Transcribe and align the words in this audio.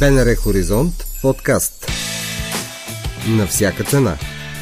БНР 0.00 0.34
Хоризонт 0.34 0.94
подкаст. 1.22 1.86
На 3.38 3.46
всяка 3.46 3.84
цена. 3.84 4.16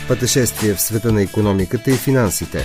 Пътешествие 0.09 0.75
в 0.75 0.81
света 0.81 1.13
на 1.13 1.23
економиката 1.23 1.91
и 1.91 1.95
финансите. 1.95 2.65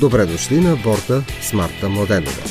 Добре 0.00 0.26
дошли 0.26 0.60
на 0.60 0.76
борта 0.76 1.22
с 1.40 1.52
Марта 1.52 1.88
Младенова. 1.88 2.42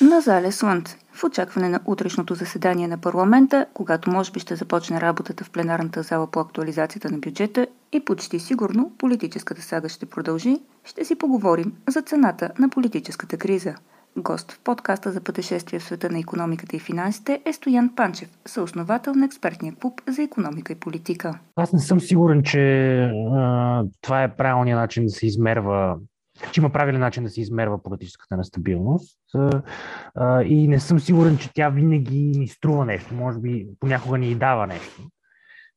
На 0.00 0.20
зале 0.20 0.52
слънце. 0.52 0.98
В 1.12 1.24
очакване 1.24 1.68
на 1.68 1.80
утрешното 1.84 2.34
заседание 2.34 2.88
на 2.88 2.98
парламента, 2.98 3.66
когато 3.74 4.10
може 4.10 4.32
би 4.32 4.40
ще 4.40 4.56
започне 4.56 5.00
работата 5.00 5.44
в 5.44 5.50
пленарната 5.50 6.02
зала 6.02 6.26
по 6.26 6.40
актуализацията 6.40 7.10
на 7.10 7.18
бюджета 7.18 7.66
и 7.92 8.04
почти 8.04 8.38
сигурно 8.38 8.92
политическата 8.98 9.62
сага 9.62 9.88
ще 9.88 10.06
продължи, 10.06 10.60
ще 10.84 11.04
си 11.04 11.14
поговорим 11.14 11.72
за 11.88 12.02
цената 12.02 12.50
на 12.58 12.68
политическата 12.68 13.36
криза– 13.36 13.74
Гост 14.18 14.52
в 14.52 14.60
подкаста 14.64 15.12
за 15.12 15.20
пътешествие 15.20 15.78
в 15.78 15.82
света 15.82 16.10
на 16.10 16.18
економиката 16.18 16.76
и 16.76 16.80
финансите 16.80 17.42
е 17.44 17.52
Стоян 17.52 17.94
Панчев, 17.96 18.28
съосновател 18.46 19.14
на 19.14 19.26
експертния 19.26 19.74
клуб 19.74 20.00
за 20.08 20.22
економика 20.22 20.72
и 20.72 20.80
политика. 20.80 21.38
Аз 21.56 21.72
не 21.72 21.78
съм 21.78 22.00
сигурен, 22.00 22.42
че 22.42 22.98
а, 23.34 23.84
това 24.00 24.22
е 24.22 24.36
правилният 24.36 24.78
начин 24.78 25.04
да 25.04 25.10
се 25.10 25.26
измерва 25.26 25.96
че 26.52 26.60
има 26.60 26.70
правилен 26.70 27.00
начин 27.00 27.24
да 27.24 27.30
се 27.30 27.40
измерва 27.40 27.82
политическата 27.82 28.36
нестабилност 28.36 29.18
а, 29.34 29.62
а, 30.14 30.42
и 30.42 30.68
не 30.68 30.80
съм 30.80 31.00
сигурен, 31.00 31.38
че 31.38 31.50
тя 31.54 31.68
винаги 31.68 32.18
ни 32.18 32.48
струва 32.48 32.84
нещо, 32.84 33.14
може 33.14 33.38
би 33.38 33.66
понякога 33.80 34.18
ни 34.18 34.34
дава 34.34 34.66
нещо. 34.66 35.02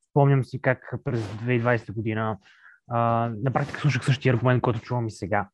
Спомням 0.10 0.44
си 0.44 0.62
как 0.62 0.96
през 1.04 1.22
2020 1.22 1.94
година 1.94 2.38
а, 2.88 3.32
на 3.44 3.52
практика 3.52 3.80
слушах 3.80 4.06
същия 4.06 4.34
аргумент, 4.34 4.62
който 4.62 4.80
чувам 4.80 5.08
и 5.08 5.12
сега 5.12 5.48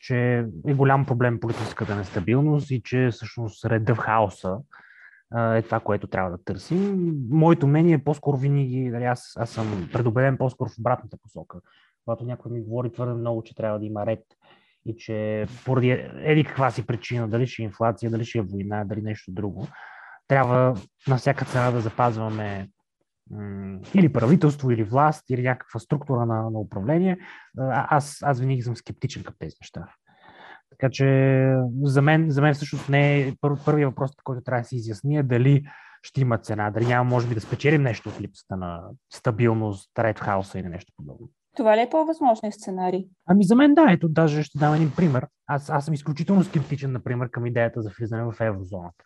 че 0.00 0.44
е 0.66 0.74
голям 0.74 1.06
проблем 1.06 1.40
политическата 1.40 1.96
нестабилност 1.96 2.70
и 2.70 2.82
че 2.82 3.08
всъщност 3.12 3.64
реда 3.64 3.94
в 3.94 3.98
хаоса 3.98 4.58
е 5.36 5.62
това, 5.62 5.80
което 5.80 6.06
трябва 6.06 6.30
да 6.30 6.44
търсим. 6.44 7.14
Моето 7.30 7.66
мнение 7.66 7.94
е 7.94 8.04
по-скоро 8.04 8.36
винаги, 8.36 8.90
дали 8.90 9.04
аз, 9.04 9.32
аз 9.36 9.50
съм 9.50 9.88
предубеден 9.92 10.38
по-скоро 10.38 10.68
в 10.68 10.78
обратната 10.78 11.16
посока. 11.22 11.58
Когато 12.04 12.24
някой 12.24 12.52
ми 12.52 12.60
говори 12.60 12.92
твърде 12.92 13.14
много, 13.14 13.42
че 13.42 13.54
трябва 13.54 13.78
да 13.78 13.84
има 13.84 14.06
ред 14.06 14.24
и 14.86 14.96
че 14.96 15.46
поради 15.64 15.90
еди 16.16 16.44
каква 16.44 16.70
си 16.70 16.86
причина, 16.86 17.28
дали 17.28 17.46
ще 17.46 17.62
е 17.62 17.64
инфлация, 17.64 18.10
дали 18.10 18.24
ще 18.24 18.38
е 18.38 18.42
война, 18.42 18.84
дали 18.84 19.02
нещо 19.02 19.32
друго, 19.32 19.68
трябва 20.28 20.76
на 21.08 21.16
всяка 21.16 21.44
цена 21.44 21.70
да 21.70 21.80
запазваме 21.80 22.68
или 23.94 24.12
правителство, 24.12 24.70
или 24.70 24.84
власт, 24.84 25.30
или 25.30 25.42
някаква 25.42 25.80
структура 25.80 26.26
на, 26.26 26.50
на 26.50 26.58
управление, 26.58 27.18
аз, 27.72 28.22
аз 28.22 28.40
винаги 28.40 28.62
съм 28.62 28.76
скептичен 28.76 29.24
към 29.24 29.34
тези 29.38 29.56
неща. 29.62 29.88
Така 30.70 30.90
че 30.90 31.06
за 31.82 32.02
мен, 32.02 32.30
за 32.30 32.42
мен 32.42 32.54
всъщност 32.54 32.88
не 32.88 33.20
е 33.20 33.34
пър, 33.40 33.52
първият 33.64 33.90
въпрос, 33.90 34.10
който 34.24 34.42
трябва 34.42 34.62
да 34.62 34.68
се 34.68 34.76
изясни 34.76 35.16
е 35.16 35.22
дали 35.22 35.64
ще 36.02 36.20
има 36.20 36.38
цена, 36.38 36.70
дали 36.70 36.86
няма 36.86 37.10
може 37.10 37.28
би 37.28 37.34
да 37.34 37.40
спечелим 37.40 37.82
нещо 37.82 38.08
от 38.08 38.20
липсата 38.20 38.56
на 38.56 38.82
стабилност, 39.12 39.90
ред 39.98 40.20
хаоса 40.20 40.58
или 40.58 40.68
нещо 40.68 40.92
подобно. 40.96 41.28
Това 41.56 41.76
ли 41.76 41.80
е 41.80 41.90
по-възможен 41.90 42.52
сценарий? 42.52 43.08
Ами 43.26 43.44
за 43.44 43.56
мен 43.56 43.74
да, 43.74 43.86
ето 43.90 44.08
даже 44.08 44.42
ще 44.42 44.58
дам 44.58 44.74
един 44.74 44.92
пример. 44.96 45.26
Аз, 45.46 45.70
аз 45.70 45.84
съм 45.84 45.94
изключително 45.94 46.44
скептичен, 46.44 46.92
например, 46.92 47.30
към 47.30 47.46
идеята 47.46 47.82
за 47.82 47.90
влизане 47.98 48.22
в 48.22 48.34
еврозоната. 48.40 49.04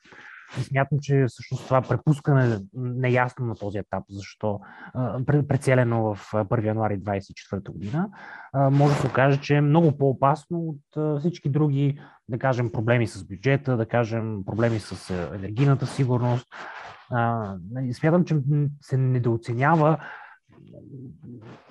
Смятам, 0.60 0.98
че 1.02 1.26
всъщност 1.28 1.64
това 1.64 1.82
препускане 1.82 2.58
неясно 2.74 3.46
на 3.46 3.54
този 3.54 3.78
етап, 3.78 4.04
защо 4.10 4.60
прецелено 5.48 6.14
в 6.14 6.32
1 6.32 6.64
януари 6.64 7.00
2024 7.00 7.70
година, 7.72 8.08
може 8.54 8.94
да 8.94 9.00
се 9.00 9.06
окаже, 9.06 9.40
че 9.40 9.54
е 9.54 9.60
много 9.60 9.98
по-опасно 9.98 10.58
от 10.58 11.20
всички 11.20 11.50
други, 11.50 11.98
да 12.28 12.38
кажем, 12.38 12.72
проблеми 12.72 13.06
с 13.06 13.24
бюджета, 13.24 13.76
да 13.76 13.86
кажем, 13.86 14.44
проблеми 14.44 14.78
с 14.78 15.10
енергийната 15.34 15.86
сигурност. 15.86 16.46
Смятам, 17.92 18.24
че 18.24 18.36
се 18.82 18.96
недооценява 18.96 19.98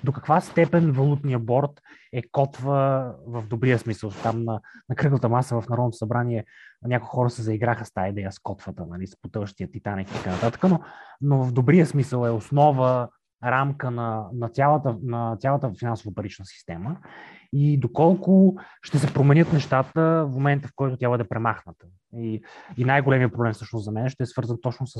до 0.04 0.12
каква 0.12 0.42
степен 0.42 0.92
валутния 0.92 1.40
борт 1.40 1.82
е 2.14 2.22
котва 2.32 3.16
в 3.28 3.48
добрия 3.48 3.80
смисъл. 3.80 4.12
Там 4.24 4.44
на, 4.44 4.62
на 4.90 4.96
кръглата 4.96 5.30
маса 5.30 5.62
в 5.62 5.70
Народното 5.70 5.98
събрание 5.98 6.46
някои 6.86 7.08
хора 7.08 7.30
се 7.30 7.42
заиграха 7.42 7.86
с 7.86 7.94
тази 7.94 8.10
идея 8.10 8.32
с 8.32 8.40
котвата, 8.40 8.86
нали, 8.90 9.08
с 9.08 9.22
потълщия 9.22 9.72
Титаник 9.72 10.10
и 10.10 10.14
така 10.14 10.32
нататък, 10.32 10.64
но, 10.70 10.80
но 11.22 11.44
в 11.44 11.52
добрия 11.52 11.86
смисъл 11.86 12.26
е 12.26 12.30
основа, 12.30 13.10
рамка 13.44 13.92
на, 13.92 14.28
на, 14.34 14.50
цялата, 14.50 14.98
на 15.04 15.38
цялата 15.40 15.72
финансово-парична 15.80 16.46
система 16.46 16.98
и 17.54 17.78
доколко 17.80 18.56
ще 18.82 19.00
се 19.00 19.14
променят 19.14 19.54
нещата 19.54 20.26
в 20.28 20.32
момента, 20.34 20.68
в 20.68 20.72
който 20.76 20.98
тя 20.98 21.10
бъде 21.10 21.24
премахната. 21.24 21.86
И, 22.18 22.44
и 22.78 22.86
най-големият 22.86 23.34
проблем 23.34 23.54
всъщност 23.54 23.86
за 23.86 23.92
мен 23.92 24.10
ще 24.10 24.24
е 24.24 24.26
свързан 24.26 24.58
точно 24.62 24.88
с 24.88 25.00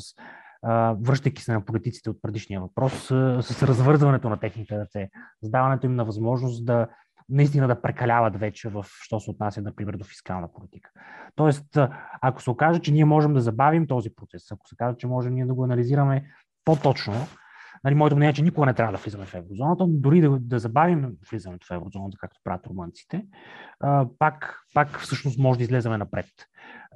връщайки 1.00 1.42
се 1.42 1.54
на 1.54 1.66
политиците 1.66 2.10
от 2.10 2.22
предишния 2.22 2.62
въпрос, 2.62 2.94
с 3.42 3.64
развързването 3.64 4.30
на 4.30 4.40
техните 4.40 4.80
ръце, 4.80 5.10
задаването 5.42 5.86
им 5.86 5.96
на 5.96 6.06
възможност 6.06 6.66
да 6.66 6.88
наистина 7.30 7.68
да 7.68 7.82
прекаляват 7.82 8.40
вече 8.40 8.70
в, 8.70 8.86
що 8.90 9.20
се 9.20 9.32
отнася, 9.32 9.62
например, 9.62 9.98
до 9.98 10.04
фискална 10.04 10.54
политика. 10.54 10.90
Тоест, 11.36 11.78
ако 12.22 12.42
се 12.42 12.50
окаже, 12.50 12.80
че 12.80 12.92
ние 12.92 13.06
можем 13.06 13.34
да 13.34 13.42
забавим 13.42 13.88
този 13.88 14.16
процес, 14.16 14.52
ако 14.52 14.68
се 14.68 14.76
каже, 14.76 14.98
че 14.98 15.08
можем 15.08 15.34
ние 15.34 15.46
да 15.46 15.54
го 15.54 15.64
анализираме 15.64 16.26
по-точно, 16.66 17.14
нали, 17.84 17.96
моето 17.96 18.16
мнение 18.16 18.30
е, 18.30 18.34
че 18.34 18.44
никога 18.44 18.66
не 18.66 18.74
трябва 18.74 18.92
да 18.92 18.98
влизаме 18.98 19.26
в 19.26 19.34
еврозоната, 19.34 19.88
но 19.88 19.94
дори 19.94 20.22
да, 20.22 20.40
да 20.40 20.60
забавим 20.60 21.18
влизането 21.32 21.68
в 21.68 21.72
еврозоната, 21.72 22.18
както 22.18 22.40
правят 22.44 22.68
румънците, 22.68 23.26
пак, 24.20 24.60
пак 24.74 25.00
всъщност 25.00 25.40
може 25.40 25.58
да 25.58 25.64
излеземе 25.64 25.98
напред. 25.98 26.26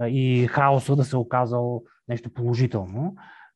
И 0.05 0.47
хаоса 0.47 0.95
да 0.95 1.03
се 1.03 1.15
е 1.15 1.19
оказал 1.19 1.83
нещо 2.07 2.33
положително, 2.33 3.15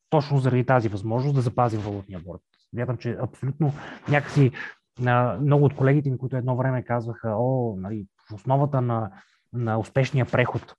точно 0.09 0.37
заради 0.37 0.65
тази 0.65 0.89
възможност 0.89 1.35
да 1.35 1.41
запазим 1.41 1.79
валутния 1.79 2.19
борт. 2.19 2.41
Смятам, 2.69 2.97
че 2.97 3.17
абсолютно 3.21 3.73
някакси 4.09 4.51
много 5.39 5.65
от 5.65 5.75
колегите 5.75 6.09
ми, 6.09 6.17
които 6.17 6.37
едно 6.37 6.55
време 6.55 6.83
казваха, 6.83 7.35
о, 7.37 7.75
нали, 7.77 8.07
в 8.29 8.33
основата 8.33 8.81
на, 8.81 9.11
на 9.53 9.77
успешния 9.77 10.25
преход 10.25 10.75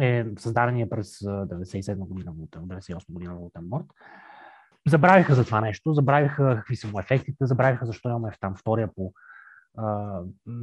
е 0.00 0.26
създадения 0.38 0.90
през 0.90 1.18
97 1.18 1.96
година, 1.96 2.32
98 2.32 3.12
година 3.12 3.34
валутен 3.34 3.62
борт. 3.64 3.86
Забравиха 4.88 5.34
за 5.34 5.44
това 5.44 5.60
нещо, 5.60 5.94
забравиха 5.94 6.54
какви 6.56 6.76
са 6.76 6.88
му 6.88 7.00
ефектите, 7.00 7.46
забравиха 7.46 7.86
защо 7.86 8.08
имаме 8.08 8.32
там 8.40 8.54
втория 8.56 8.88
по 8.94 9.12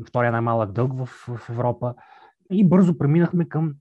втория 0.07 0.31
най-малък 0.31 0.71
дълг 0.71 0.93
в, 0.93 1.05
в 1.37 1.49
Европа 1.49 1.95
и 2.51 2.69
бързо 2.69 2.97
преминахме 2.97 3.49
към, 3.49 3.73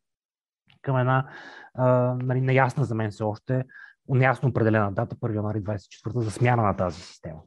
към 0.83 0.97
една 0.97 1.29
а, 1.75 1.87
нали, 2.23 2.41
неясна 2.41 2.85
за 2.85 2.95
мен 2.95 3.11
все 3.11 3.23
още 3.23 3.65
неясно 4.09 4.49
определена 4.49 4.93
дата, 4.93 5.17
1 5.17 5.35
януари 5.35 5.63
24 5.63 6.19
за 6.19 6.31
смяна 6.31 6.63
на 6.63 6.77
тази 6.77 7.01
система. 7.01 7.41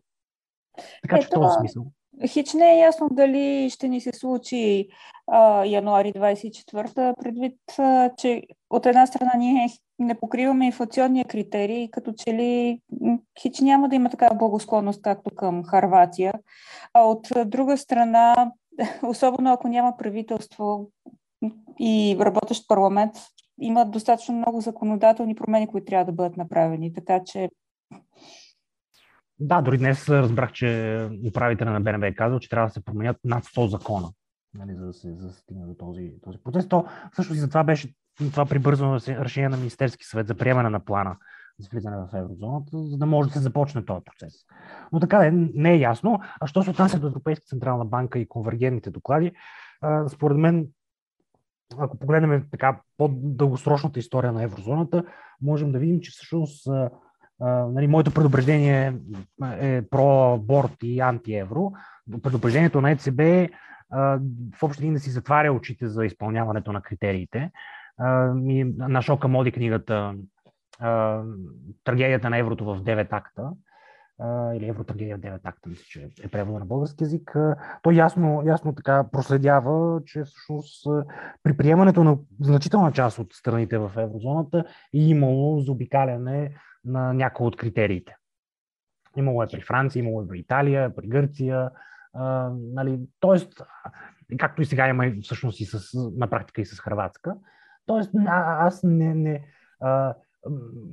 Така 1.01 1.19
че 1.19 1.27
в 1.27 1.29
този 1.29 1.57
смисъл. 1.59 1.91
Хич 2.27 2.53
не 2.53 2.73
е 2.73 2.79
ясно 2.79 3.09
дали 3.11 3.69
ще 3.69 3.87
ни 3.87 4.01
се 4.01 4.11
случи 4.13 4.87
а, 5.27 5.65
януари 5.65 6.13
24, 6.13 7.13
предвид, 7.23 7.59
а, 7.77 8.09
че 8.17 8.43
от 8.69 8.85
една 8.85 9.07
страна 9.07 9.31
ние 9.37 9.67
не 9.99 10.19
покриваме 10.19 10.65
инфлационния 10.65 11.25
критерий, 11.25 11.89
като 11.89 12.13
че 12.13 12.33
ли 12.33 12.81
хич 13.41 13.59
няма 13.59 13.89
да 13.89 13.95
има 13.95 14.09
такава 14.09 14.35
благосклонност, 14.35 15.01
както 15.01 15.35
към 15.35 15.63
Харватия. 15.63 16.33
А 16.93 17.01
от 17.01 17.27
друга 17.45 17.77
страна, 17.77 18.51
особено 19.03 19.53
ако 19.53 19.67
няма 19.67 19.97
правителство 19.97 20.91
и 21.79 22.17
работещ 22.19 22.67
парламент, 22.67 23.13
има 23.61 23.85
достатъчно 23.85 24.35
много 24.35 24.61
законодателни 24.61 25.35
промени, 25.35 25.67
които 25.67 25.85
трябва 25.85 26.05
да 26.05 26.11
бъдат 26.11 26.37
направени. 26.37 26.93
Така 26.93 27.23
че. 27.25 27.49
Да, 29.43 29.61
дори 29.61 29.77
днес 29.77 30.09
разбрах, 30.09 30.51
че 30.51 31.09
управителя 31.27 31.71
на 31.71 31.81
БНБ 31.81 32.07
е 32.07 32.13
казал, 32.13 32.39
че 32.39 32.49
трябва 32.49 32.67
да 32.67 32.73
се 32.73 32.85
променят 32.85 33.17
над 33.23 33.43
100 33.43 33.65
закона, 33.65 34.09
нали, 34.53 34.75
за 34.75 34.85
да 34.85 34.93
се 34.93 35.15
за 35.15 35.27
да 35.27 35.33
стигне 35.33 35.65
до 35.65 35.73
този, 35.73 36.13
този 36.23 36.37
процес. 36.43 36.67
То 36.67 36.85
всъщност 37.11 37.37
и 37.37 37.41
за 37.41 37.49
това 37.49 37.63
беше 37.63 37.93
това 38.31 38.45
прибързано 38.45 38.99
решение 39.07 39.49
на 39.49 39.57
Министерски 39.57 40.05
съвет 40.05 40.27
за 40.27 40.35
приемане 40.35 40.69
на 40.69 40.79
плана 40.79 41.17
за 41.59 41.69
влизане 41.71 41.97
в 41.97 42.17
еврозоната, 42.17 42.77
за 42.83 42.97
да 42.97 43.05
може 43.05 43.29
да 43.29 43.33
се 43.33 43.39
започне 43.39 43.85
този 43.85 44.01
процес. 44.05 44.33
Но 44.91 44.99
така 44.99 45.25
е, 45.25 45.31
не 45.31 45.73
е 45.73 45.79
ясно. 45.79 46.19
А 46.41 46.47
що 46.47 46.63
се 46.63 46.69
отнася 46.69 46.99
до 46.99 47.07
Европейска 47.07 47.45
централна 47.45 47.85
банка 47.85 48.19
и 48.19 48.27
конвергентните 48.27 48.91
доклади, 48.91 49.31
според 50.07 50.37
мен 50.37 50.67
ако 51.77 51.97
погледнем 51.97 52.47
така 52.51 52.81
по-дългосрочната 52.97 53.99
история 53.99 54.31
на 54.31 54.43
еврозоната, 54.43 55.03
можем 55.41 55.71
да 55.71 55.79
видим, 55.79 55.99
че 55.99 56.11
всъщност 56.11 56.67
нали, 57.41 57.87
моето 57.87 58.13
предупреждение 58.13 58.93
е 59.59 59.81
про 59.81 60.37
борт 60.37 60.73
и 60.83 60.99
антиевро. 60.99 61.71
Предупреждението 62.23 62.81
на 62.81 62.91
ЕЦБ 62.91 63.19
е 63.19 63.49
в 64.55 64.63
общи 64.63 64.91
да 64.91 64.99
си 64.99 65.09
затваря 65.09 65.53
очите 65.53 65.87
за 65.87 66.05
изпълняването 66.05 66.71
на 66.71 66.81
критериите. 66.81 67.51
На 68.77 69.01
Шока 69.01 69.27
Моди 69.27 69.51
книгата 69.51 70.13
Трагедията 71.83 72.29
на 72.29 72.37
еврото 72.37 72.65
в 72.65 72.83
9 72.83 73.07
акта 73.11 73.49
или 74.55 74.67
Евротрагедия 74.67 75.19
9 75.19 75.39
акта, 75.43 75.69
мисля, 75.69 75.83
че 75.87 76.09
е 76.23 76.27
превода 76.27 76.59
на 76.59 76.65
български 76.65 77.03
язик, 77.03 77.35
той 77.81 77.93
ясно, 77.93 78.43
ясно 78.45 78.75
така 78.75 79.05
проследява, 79.11 80.01
че 80.05 80.23
всъщност 80.23 80.87
при 81.43 81.57
приемането 81.57 82.03
на 82.03 82.17
значителна 82.41 82.91
част 82.91 83.19
от 83.19 83.33
страните 83.33 83.77
в 83.77 83.91
еврозоната 83.97 84.65
е 84.93 84.97
имало 84.97 85.59
заобикаляне 85.59 86.55
на 86.85 87.13
някои 87.13 87.47
от 87.47 87.55
критериите. 87.55 88.15
Имало 89.17 89.43
е 89.43 89.47
при 89.47 89.61
Франция, 89.61 89.99
имало 89.99 90.21
е 90.21 90.27
при 90.27 90.39
Италия, 90.39 90.95
при 90.95 91.07
Гърция. 91.07 91.71
А, 92.13 92.51
нали, 92.73 92.99
тоест, 93.19 93.61
както 94.39 94.61
и 94.61 94.65
сега 94.65 94.87
има 94.87 95.11
всъщност 95.21 95.59
и 95.59 95.65
с, 95.65 95.79
на 96.15 96.29
практика 96.29 96.61
и 96.61 96.65
с 96.65 96.79
Хрватска. 96.79 97.35
Тоест, 97.85 98.11
а, 98.27 98.67
аз 98.67 98.83
не, 98.83 99.15
не 99.15 99.45
а, 99.79 100.15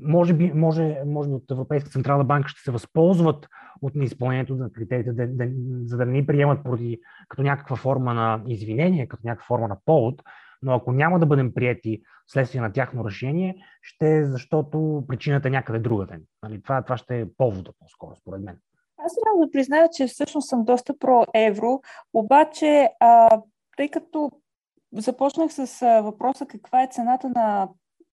може 0.03 0.35
би, 0.35 0.53
може, 0.53 1.03
може 1.07 1.29
би 1.29 1.35
от 1.35 1.51
Европейска 1.51 1.91
централна 1.91 2.25
банка 2.25 2.49
ще 2.49 2.61
се 2.61 2.71
възползват 2.71 3.47
от 3.83 3.95
неизпълнението 3.95 4.55
на 4.55 4.73
критериите, 4.73 5.13
да, 5.13 5.27
да, 5.27 5.49
за 5.85 5.97
да 5.97 6.07
не 6.07 6.13
ни 6.13 6.27
приемат 6.27 6.65
поради 6.65 7.01
като 7.29 7.43
някаква 7.43 7.77
форма 7.77 8.15
на 8.15 8.43
извинение, 8.47 9.07
като 9.09 9.27
някаква 9.27 9.47
форма 9.47 9.69
на 9.69 9.77
повод, 9.85 10.23
но 10.63 10.75
ако 10.75 10.93
няма 10.93 11.19
да 11.19 11.27
бъдем 11.27 11.55
прияти 11.55 12.03
следствие 12.27 12.61
на 12.61 12.73
тяхно 12.73 13.05
решение, 13.05 13.65
ще 13.83 14.19
е 14.19 14.25
защото 14.25 15.05
причината 15.09 15.49
е 15.49 15.51
някъде 15.51 15.79
другаде. 15.79 16.21
Нали? 16.43 16.63
Това, 16.63 16.83
това 16.83 16.97
ще 16.97 17.21
е 17.21 17.27
повода 17.37 17.73
по-скоро, 17.79 18.17
според 18.17 18.43
мен. 18.43 18.59
Аз 18.99 19.13
трябва 19.23 19.47
да 19.47 19.51
призная, 19.51 19.89
че 19.93 20.07
всъщност 20.07 20.49
съм 20.49 20.65
доста 20.65 20.99
про-евро, 20.99 21.81
обаче 22.13 22.89
а, 23.01 23.41
тъй 23.77 23.89
като 23.89 24.31
започнах 24.93 25.53
с 25.53 25.81
въпроса 26.03 26.47
каква 26.47 26.83
е 26.83 26.89
цената 26.91 27.29
на 27.29 27.69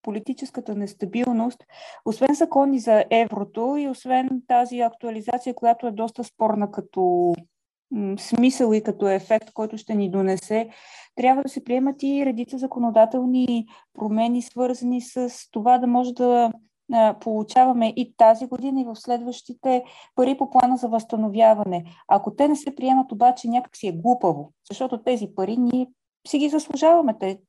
политическата 0.06 0.76
нестабилност, 0.76 1.64
освен 2.06 2.36
закони 2.36 2.80
за 2.80 3.04
еврото 3.10 3.76
и 3.78 3.88
освен 3.88 4.42
тази 4.48 4.80
актуализация, 4.80 5.56
която 5.56 5.88
е 5.88 5.92
доста 5.92 6.24
спорна 6.24 6.72
като 6.72 7.34
смисъл 8.20 8.74
и 8.74 8.84
като 8.84 9.08
ефект, 9.08 9.54
който 9.54 9.78
ще 9.78 9.96
ни 9.96 10.12
донесе, 10.12 10.70
трябва 11.16 11.44
да 11.44 11.50
се 11.50 11.64
приемат 11.64 12.04
и 12.04 12.26
редица 12.26 12.58
законодателни 12.58 13.66
промени, 13.94 14.42
свързани 14.42 15.02
с 15.02 15.30
това 15.52 15.78
да 15.78 15.88
може 15.88 16.14
да 16.14 16.52
получаваме 17.20 17.94
и 17.96 18.14
тази 18.18 18.48
година, 18.48 18.82
и 18.82 18.86
в 18.86 18.96
следващите 18.96 19.84
пари 20.16 20.38
по 20.38 20.50
плана 20.50 20.78
за 20.78 20.88
възстановяване. 20.88 21.84
Ако 22.08 22.36
те 22.36 22.48
не 22.48 22.56
се 22.56 22.76
приемат, 22.76 23.12
обаче 23.12 23.48
някак 23.48 23.78
си 23.78 23.88
е 23.88 23.92
глупаво, 23.92 24.52
защото 24.70 25.04
тези 25.04 25.28
пари 25.36 25.58
ние 25.58 25.88
си 26.28 26.38
ги 26.38 26.50
заслужаваме. 26.50 27.16
Те 27.20 27.40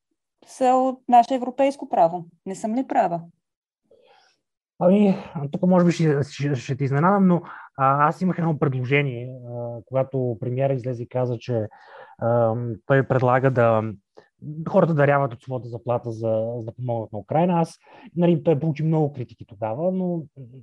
са 0.46 0.64
от 0.64 1.00
наше 1.08 1.34
европейско 1.34 1.88
право. 1.88 2.24
Не 2.46 2.54
съм 2.54 2.74
ли 2.74 2.86
права? 2.86 3.20
Ами, 4.78 5.16
тук 5.52 5.62
може 5.62 5.86
би 5.86 5.92
ще, 5.92 6.22
ще, 6.22 6.54
ще 6.54 6.76
те 6.76 6.84
изненадам, 6.84 7.26
но 7.26 7.42
а, 7.76 8.08
аз 8.08 8.20
имах 8.20 8.38
едно 8.38 8.58
предложение, 8.58 9.40
а, 9.48 9.80
когато 9.86 10.36
премиера 10.40 10.72
излезе 10.72 11.02
и 11.02 11.08
каза, 11.08 11.38
че 11.38 11.66
а, 12.18 12.54
той 12.86 13.08
предлага 13.08 13.50
да 13.50 13.82
хората 14.68 14.94
даряват 14.94 15.32
от 15.32 15.42
своята 15.42 15.68
заплата 15.68 16.10
за, 16.10 16.52
за 16.56 16.64
да 16.64 16.72
помогнат 16.72 17.12
на 17.12 17.18
Украина. 17.18 17.60
Аз, 17.60 17.78
нали, 18.16 18.42
той 18.42 18.58
получи 18.58 18.82
много 18.82 19.12
критики 19.12 19.46
тогава, 19.46 19.92
но 19.92 20.22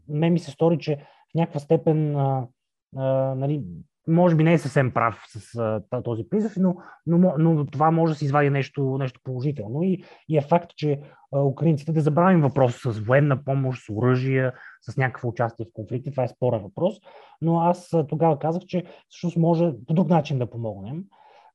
мен 0.10 0.34
ми 0.34 0.40
се 0.40 0.52
стори, 0.52 0.78
че 0.78 0.96
в 1.32 1.36
някаква 1.36 1.60
степен 1.60 2.16
а, 2.16 2.48
а, 2.96 3.04
нали, 3.36 3.64
може 4.08 4.36
би 4.36 4.44
не 4.44 4.54
е 4.54 4.58
съвсем 4.58 4.92
прав 4.92 5.24
с 5.28 5.56
а, 5.92 6.02
този 6.04 6.30
призив, 6.30 6.54
но, 6.58 6.76
но, 7.06 7.34
но 7.38 7.66
това 7.66 7.92
може 7.92 8.14
да 8.14 8.20
се 8.20 8.26
извади 8.26 8.50
нещо, 8.50 8.98
нещо 8.98 9.20
положително. 9.24 9.84
И, 9.84 10.04
и 10.30 10.38
е 10.38 10.42
факт, 10.42 10.72
че 10.76 11.02
а, 11.32 11.42
украинците 11.42 11.92
да 11.92 12.02
забравим 12.02 12.42
въпрос 12.42 12.82
с 12.82 13.00
военна 13.00 13.44
помощ, 13.44 13.86
с 13.86 13.90
оръжия, 13.90 14.54
с 14.82 14.98
някакво 14.98 15.28
участие 15.28 15.66
в 15.66 15.74
конфликти. 15.74 16.12
Това 16.12 16.24
е 16.24 16.28
спорен 16.28 16.62
въпрос. 16.62 16.96
Но 17.42 17.60
аз 17.60 17.94
а, 17.94 18.08
тогава 18.08 18.40
казах, 18.40 18.64
че 18.64 18.84
всъщност 19.10 19.38
може 19.38 19.74
по 19.88 19.94
друг 19.94 20.10
начин 20.10 20.40
да 20.40 20.50
помогнем. 20.50 21.04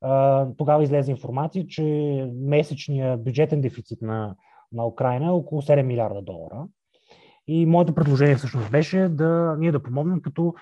А, 0.00 0.46
тогава 0.56 0.82
излезе 0.82 1.10
информация, 1.10 1.66
че 1.66 1.82
месечният 2.34 3.24
бюджетен 3.24 3.60
дефицит 3.60 4.02
на, 4.02 4.34
на 4.72 4.86
Украина 4.86 5.26
е 5.26 5.30
около 5.30 5.62
7 5.62 5.82
милиарда 5.82 6.22
долара. 6.22 6.66
И 7.48 7.66
моето 7.66 7.94
предложение 7.94 8.36
всъщност 8.36 8.70
беше 8.70 9.08
да 9.08 9.56
ние 9.58 9.72
да 9.72 9.82
помогнем, 9.82 10.20
като 10.20 10.54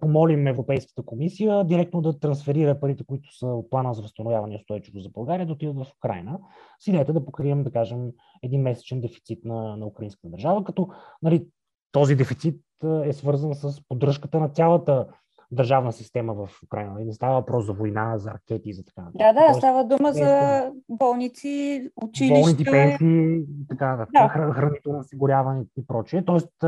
помолим 0.00 0.46
Европейската 0.46 1.02
комисия 1.02 1.64
директно 1.64 2.00
да 2.00 2.18
трансферира 2.18 2.80
парите, 2.80 3.04
които 3.04 3.36
са 3.36 3.46
от 3.46 3.70
плана 3.70 3.94
за 3.94 4.02
възстановяване 4.02 4.54
и 4.54 4.56
устойчивост 4.56 5.04
за 5.04 5.10
България, 5.10 5.46
да 5.46 5.52
отидат 5.52 5.76
в 5.76 5.86
Украина, 5.98 6.38
с 6.80 6.86
идеята 6.86 7.12
да 7.12 7.24
покрием, 7.24 7.64
да 7.64 7.72
кажем, 7.72 8.10
един 8.42 8.62
месечен 8.62 9.00
дефицит 9.00 9.44
на, 9.44 9.76
на 9.76 9.86
украинската 9.86 10.28
държава, 10.28 10.64
като 10.64 10.88
нали, 11.22 11.46
този 11.92 12.16
дефицит 12.16 12.60
е 13.04 13.12
свързан 13.12 13.54
с 13.54 13.80
поддръжката 13.88 14.40
на 14.40 14.48
цялата 14.48 15.06
държавна 15.52 15.92
система 15.92 16.34
в 16.34 16.48
Украина. 16.64 16.94
Не 16.98 17.12
става 17.12 17.34
въпрос 17.34 17.66
за 17.66 17.72
война, 17.72 18.18
за 18.18 18.30
ракети 18.30 18.70
и 18.70 18.72
за 18.72 18.84
така. 18.84 19.02
Да, 19.14 19.32
да, 19.32 19.40
Тоест, 19.40 19.58
става 19.58 19.84
дума 19.84 20.08
е, 20.08 20.12
за 20.12 20.62
болници, 20.88 21.88
училища. 22.02 22.40
Болници, 22.40 22.64
пенсии, 22.64 23.44
така, 23.68 24.06
да. 24.12 24.28
хранително 24.28 24.98
осигуряване 24.98 25.64
и 25.78 25.86
прочее. 25.86 26.24
Тоест, 26.24 26.64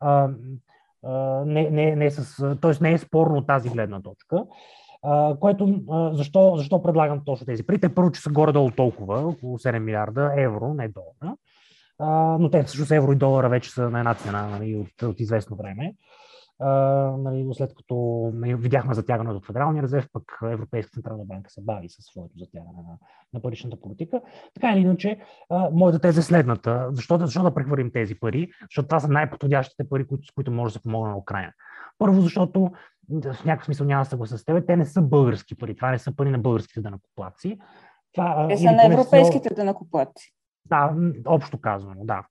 а, 0.00 0.28
не, 1.46 1.70
не, 1.70 1.96
не, 1.96 2.10
с, 2.10 2.56
т.е. 2.60 2.72
не 2.80 2.92
е 2.92 2.98
спорно 2.98 3.38
от 3.38 3.46
тази 3.46 3.68
гледна 3.68 4.02
точка. 4.02 4.44
Uh, 5.04 5.38
което, 5.38 5.64
uh, 5.64 6.12
защо, 6.12 6.54
защо 6.56 6.82
предлагам 6.82 7.20
точно 7.24 7.46
тези 7.46 7.66
пари? 7.66 7.80
Те 7.80 7.94
първо, 7.94 8.12
че 8.12 8.20
са 8.20 8.30
горе-долу 8.30 8.70
толкова, 8.70 9.18
около 9.28 9.58
7 9.58 9.78
милиарда 9.78 10.32
евро, 10.36 10.74
не 10.74 10.88
долара, 10.88 11.36
uh, 12.00 12.36
но 12.38 12.50
те 12.50 12.62
всъщност 12.62 12.90
евро 12.90 13.12
и 13.12 13.16
долара 13.16 13.48
вече 13.48 13.70
са 13.70 13.90
на 13.90 13.98
една 13.98 14.14
цена 14.14 14.46
нали, 14.46 14.76
от, 14.76 15.02
от 15.02 15.20
известно 15.20 15.56
време 15.56 15.94
нали, 17.18 17.48
след 17.52 17.74
като 17.74 18.30
видяхме 18.34 18.94
затягането 18.94 19.36
от 19.36 19.46
Федералния 19.46 19.82
резерв, 19.82 20.08
пък 20.12 20.38
Европейска 20.42 20.90
централна 20.90 21.24
банка 21.24 21.50
се 21.50 21.60
бави 21.60 21.88
със 21.88 22.04
своето 22.04 22.38
затягане 22.38 22.82
на, 22.88 22.98
на 23.34 23.42
паричната 23.42 23.80
политика. 23.80 24.20
Така 24.54 24.72
или 24.72 24.80
иначе, 24.80 25.20
моята 25.72 25.98
теза 25.98 26.20
е 26.20 26.22
следната. 26.22 26.88
Защо, 26.92 27.18
защо 27.18 27.42
да 27.42 27.54
прехвърлим 27.54 27.90
тези 27.92 28.14
пари? 28.20 28.50
Защото 28.62 28.88
това 28.88 29.00
са 29.00 29.08
най-подходящите 29.08 29.88
пари, 29.88 30.06
които, 30.06 30.26
с 30.26 30.30
които 30.30 30.52
може 30.52 30.72
да 30.72 30.78
се 30.78 30.82
помогне 30.82 31.10
на 31.10 31.18
Украина. 31.18 31.52
Първо, 31.98 32.20
защото 32.20 32.70
в 33.10 33.44
някакъв 33.44 33.64
смисъл 33.64 33.86
няма 33.86 34.04
да 34.04 34.10
съгласа 34.10 34.38
с 34.38 34.44
тебе, 34.44 34.66
те 34.66 34.76
не 34.76 34.86
са 34.86 35.02
български 35.02 35.58
пари. 35.58 35.76
Това 35.76 35.90
не 35.90 35.98
са 35.98 36.16
пари 36.16 36.30
на 36.30 36.38
българските 36.38 36.80
данакоплаци. 36.80 37.58
Това, 38.12 38.48
те 38.48 38.56
са 38.56 38.72
на 38.72 38.86
европейските 38.86 39.54
данакоплаци. 39.54 40.34
Да, 40.64 40.94
общо 41.26 41.60
казано, 41.60 41.94
да. 42.04 42.22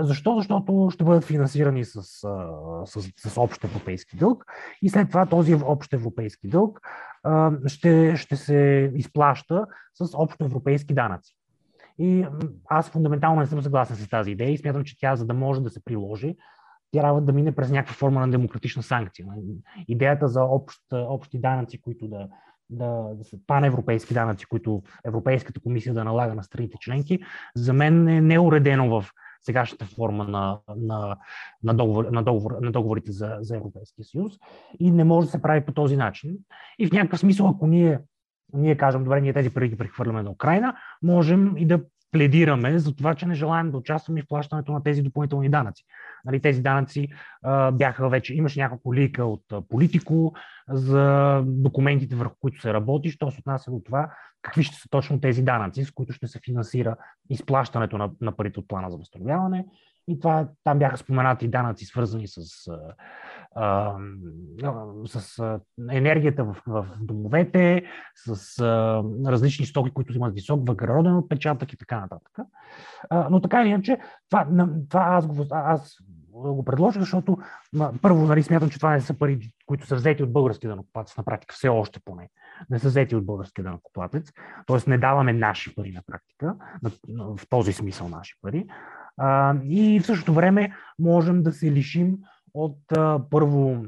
Защо? 0.00 0.36
Защото 0.36 0.88
ще 0.90 1.04
бъдат 1.04 1.24
финансирани 1.24 1.84
с, 1.84 2.02
с, 2.02 3.10
с 3.16 3.40
общ 3.40 3.64
европейски 3.64 4.16
дълг 4.16 4.44
и 4.82 4.88
след 4.88 5.08
това 5.08 5.26
този 5.26 5.54
общ 5.54 5.92
европейски 5.92 6.48
дълг 6.48 6.80
ще, 7.66 8.16
ще 8.16 8.36
се 8.36 8.92
изплаща 8.94 9.66
с 9.94 10.10
общо 10.14 10.44
европейски 10.44 10.94
данъци. 10.94 11.34
И 11.98 12.26
аз 12.68 12.90
фундаментално 12.90 13.40
не 13.40 13.46
съм 13.46 13.62
съгласен 13.62 13.96
с 13.96 14.08
тази 14.08 14.30
идея 14.30 14.50
и 14.50 14.58
смятам, 14.58 14.84
че 14.84 14.98
тя, 14.98 15.16
за 15.16 15.26
да 15.26 15.34
може 15.34 15.60
да 15.60 15.70
се 15.70 15.84
приложи, 15.84 16.36
трябва 16.92 17.20
да 17.20 17.32
мине 17.32 17.52
през 17.52 17.70
някаква 17.70 17.94
форма 17.94 18.20
на 18.20 18.30
демократична 18.30 18.82
санкция. 18.82 19.26
Идеята 19.88 20.28
за 20.28 20.42
общ, 20.42 20.82
общи 20.92 21.40
данъци, 21.40 21.80
които 21.80 22.08
да, 22.08 22.28
да, 22.70 23.14
да 23.14 23.24
са 23.24 23.36
паневропейски 23.46 24.14
данъци, 24.14 24.46
които 24.46 24.82
Европейската 25.04 25.60
комисия 25.60 25.94
да 25.94 26.04
налага 26.04 26.34
на 26.34 26.42
страните 26.42 26.76
членки, 26.80 27.18
за 27.56 27.72
мен 27.72 28.08
е 28.08 28.20
неуредено 28.20 29.00
в 29.00 29.10
сегашната 29.40 29.84
форма 29.84 30.24
на, 30.24 30.58
на, 30.76 31.16
на, 31.62 31.74
договор, 31.74 32.04
на, 32.04 32.22
договор, 32.22 32.56
на 32.60 32.72
договорите 32.72 33.12
за, 33.12 33.36
за 33.40 33.56
Европейския 33.56 34.04
съюз 34.04 34.32
и 34.80 34.90
не 34.90 35.04
може 35.04 35.26
да 35.26 35.30
се 35.30 35.42
прави 35.42 35.64
по 35.64 35.72
този 35.72 35.96
начин. 35.96 36.36
И 36.78 36.86
в 36.86 36.92
някакъв 36.92 37.20
смисъл, 37.20 37.48
ако 37.48 37.66
ние, 37.66 38.00
ние 38.52 38.76
кажем, 38.76 39.04
добре, 39.04 39.20
ние 39.20 39.32
тези 39.32 39.50
пари 39.50 39.68
ги 39.68 39.78
прехвърляме 39.78 40.22
на 40.22 40.30
Украина, 40.30 40.76
можем 41.02 41.56
и 41.56 41.66
да 41.66 41.80
пледираме 42.10 42.78
за 42.78 42.96
това, 42.96 43.14
че 43.14 43.26
не 43.26 43.34
желаем 43.34 43.70
да 43.70 43.78
участваме 43.78 44.22
в 44.22 44.28
плащането 44.28 44.72
на 44.72 44.82
тези 44.82 45.02
допълнителни 45.02 45.48
данъци. 45.48 45.84
Нали, 46.24 46.40
тези 46.40 46.62
данъци 46.62 47.08
а, 47.42 47.70
бяха 47.70 48.08
вече, 48.08 48.34
имаше 48.34 48.60
няколко 48.60 48.94
лика 48.94 49.24
от 49.24 49.42
политико 49.68 50.34
за 50.68 51.42
документите, 51.46 52.16
върху 52.16 52.34
които 52.40 52.60
се 52.60 52.74
работи, 52.74 53.10
що 53.10 53.30
се 53.30 53.40
отнася 53.40 53.70
до 53.70 53.80
това 53.84 54.10
какви 54.42 54.62
ще 54.62 54.76
са 54.76 54.88
точно 54.88 55.20
тези 55.20 55.42
данъци, 55.42 55.84
с 55.84 55.90
които 55.90 56.12
ще 56.12 56.26
се 56.26 56.40
финансира 56.44 56.96
изплащането 57.30 57.98
на, 57.98 58.10
на 58.20 58.32
парите 58.36 58.60
от 58.60 58.68
плана 58.68 58.90
за 58.90 58.96
възстановяване. 58.96 59.66
И 60.08 60.20
това, 60.20 60.48
там 60.64 60.78
бяха 60.78 60.96
споменати 60.96 61.48
данъци, 61.48 61.84
свързани 61.84 62.28
с, 62.28 62.40
с 65.06 65.38
а, 65.38 65.60
енергията 65.90 66.44
в, 66.44 66.56
в 66.66 66.86
домовете, 67.00 67.82
с 68.14 68.60
а, 68.60 69.02
различни 69.26 69.66
стоки, 69.66 69.90
които 69.90 70.16
имат 70.16 70.34
висок 70.34 70.68
въглероден 70.68 71.16
отпечатък 71.16 71.72
и 71.72 71.76
така 71.76 72.00
нататък. 72.00 72.38
А, 73.10 73.28
но 73.30 73.40
така 73.40 73.62
или 73.62 73.68
иначе, 73.68 73.98
това, 74.30 74.46
това 74.88 75.00
аз, 75.00 75.26
го, 75.26 75.46
аз 75.50 75.96
го 76.32 76.64
предложих, 76.64 77.00
защото 77.00 77.38
първо 78.02 78.26
нали, 78.26 78.42
смятам, 78.42 78.70
че 78.70 78.78
това 78.78 78.90
не 78.90 79.00
са 79.00 79.14
пари, 79.14 79.50
които 79.66 79.86
са 79.86 79.96
взети 79.96 80.22
от 80.22 80.32
български 80.32 80.66
данокоплатец, 80.66 81.16
на 81.16 81.24
практика 81.24 81.54
все 81.54 81.68
още 81.68 82.00
поне. 82.04 82.28
Не 82.70 82.78
са 82.78 82.88
взети 82.88 83.16
от 83.16 83.26
български 83.26 83.62
данокоплатец, 83.62 84.32
т.е. 84.66 84.90
не 84.90 84.98
даваме 84.98 85.32
наши 85.32 85.74
пари 85.74 85.92
на 85.92 86.02
практика, 86.06 86.54
в 87.18 87.48
този 87.48 87.72
смисъл 87.72 88.08
наши 88.08 88.34
пари. 88.42 88.66
И 89.64 90.00
в 90.00 90.06
същото 90.06 90.34
време 90.34 90.72
можем 90.98 91.42
да 91.42 91.52
се 91.52 91.72
лишим 91.72 92.18
от 92.54 92.92
а, 92.96 93.20
първо 93.30 93.84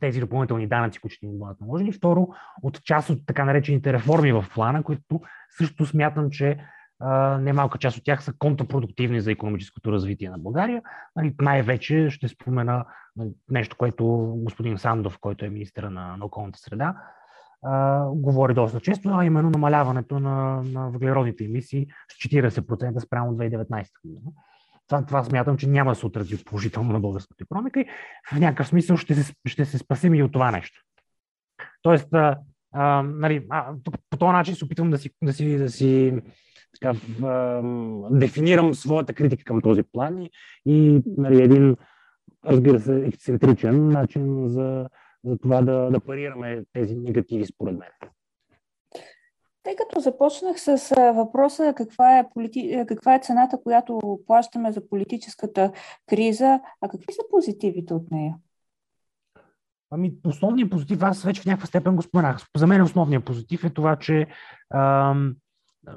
тези 0.00 0.20
допълнителни 0.20 0.66
данъци, 0.66 1.00
които 1.00 1.14
ще 1.14 1.26
им 1.26 1.38
бъдат 1.38 1.60
наложени. 1.60 1.92
Второ, 1.92 2.28
от 2.62 2.84
част 2.84 3.10
от 3.10 3.26
така 3.26 3.44
наречените 3.44 3.92
реформи 3.92 4.32
в 4.32 4.44
плана, 4.54 4.82
които 4.82 5.20
също 5.58 5.86
смятам, 5.86 6.30
че 6.30 6.58
немалка 7.40 7.78
част 7.78 7.96
от 7.96 8.04
тях 8.04 8.24
са 8.24 8.32
контрпродуктивни 8.38 9.20
за 9.20 9.32
економическото 9.32 9.92
развитие 9.92 10.30
на 10.30 10.38
България. 10.38 10.82
Нали, 11.16 11.34
най-вече 11.40 12.10
ще 12.10 12.28
спомена 12.28 12.84
нещо, 13.50 13.76
което 13.76 14.06
господин 14.36 14.78
Сандов, 14.78 15.18
който 15.20 15.44
е 15.44 15.48
министър 15.50 15.82
на, 15.82 16.16
на 16.16 16.24
околната 16.24 16.58
среда, 16.58 16.96
а, 17.62 18.04
говори 18.10 18.54
доста 18.54 18.80
често, 18.80 19.08
а 19.08 19.24
именно 19.24 19.50
намаляването 19.50 20.20
на, 20.20 20.62
на 20.62 20.90
въглеродните 20.90 21.44
емисии 21.44 21.86
с 22.12 22.14
40% 22.14 22.98
спрямо 22.98 23.32
2019 23.32 23.86
година. 24.04 24.20
Това, 24.88 25.06
това 25.06 25.24
смятам, 25.24 25.56
че 25.56 25.68
няма 25.68 25.90
да 25.90 25.94
се 25.94 26.06
отрази 26.06 26.44
положително 26.44 26.92
на 26.92 27.00
българската 27.00 27.44
економика 27.44 27.80
и 27.80 27.86
в 28.32 28.40
някакъв 28.40 28.68
смисъл 28.68 28.96
ще 28.96 29.14
се, 29.14 29.34
ще 29.46 29.64
се 29.64 29.78
спасим 29.78 30.14
и 30.14 30.22
от 30.22 30.32
това 30.32 30.50
нещо. 30.50 30.82
Тоест, 31.82 32.14
а, 32.14 32.38
а, 32.72 33.02
нали, 33.02 33.46
а, 33.50 33.72
по 34.10 34.16
този 34.18 34.32
начин 34.32 34.54
се 34.54 34.64
опитвам 34.64 34.90
да 34.90 34.98
си, 34.98 35.10
да 35.22 35.32
си, 35.32 35.56
да 35.58 35.70
си 35.70 36.14
така, 36.80 36.98
а, 37.26 37.62
дефинирам 38.10 38.74
своята 38.74 39.14
критика 39.14 39.44
към 39.44 39.60
този 39.60 39.82
план 39.82 40.22
и, 40.22 40.30
и 40.66 41.02
нали, 41.06 41.42
един, 41.42 41.76
разбира 42.46 42.80
се, 42.80 43.04
ексцентричен 43.06 43.88
начин 43.88 44.48
за, 44.48 44.88
за 45.24 45.38
това 45.38 45.62
да, 45.62 45.90
да 45.90 46.00
парираме 46.00 46.64
тези 46.72 46.96
негативи, 46.96 47.46
според 47.46 47.78
мен. 47.78 47.88
Тъй 49.62 49.76
като 49.76 50.00
започнах 50.00 50.60
с 50.60 50.94
въпроса 51.14 51.74
каква 51.76 52.18
е, 52.18 52.30
полити... 52.34 52.84
каква 52.88 53.14
е 53.14 53.20
цената, 53.22 53.62
която 53.62 54.20
плащаме 54.26 54.72
за 54.72 54.88
политическата 54.88 55.72
криза, 56.08 56.60
а 56.80 56.88
какви 56.88 57.12
са 57.12 57.22
позитивите 57.30 57.94
от 57.94 58.10
нея? 58.10 58.34
Ами, 59.90 60.14
основният 60.26 60.70
позитив, 60.70 61.02
аз 61.02 61.22
вече 61.22 61.42
в 61.42 61.46
някаква 61.46 61.66
степен 61.66 61.96
го 61.96 62.02
споменах. 62.02 62.38
За 62.56 62.66
мен 62.66 62.82
основният 62.82 63.24
позитив 63.24 63.64
е 63.64 63.70
това, 63.70 63.96
че 63.96 64.26
ам, 64.74 65.34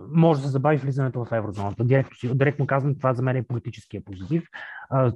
може 0.10 0.41
да 0.41 0.48
се 0.48 0.51
забави 0.51 0.77
влизането 0.77 1.25
в 1.25 1.32
еврозоната. 1.32 1.84
Директно, 1.84 2.36
директно 2.36 2.68
казвам, 2.68 2.98
това 2.98 3.13
за 3.13 3.22
мен 3.22 3.36
е 3.36 3.44
политическия 3.44 4.03
позитив. 4.03 4.44
А, 4.89 5.13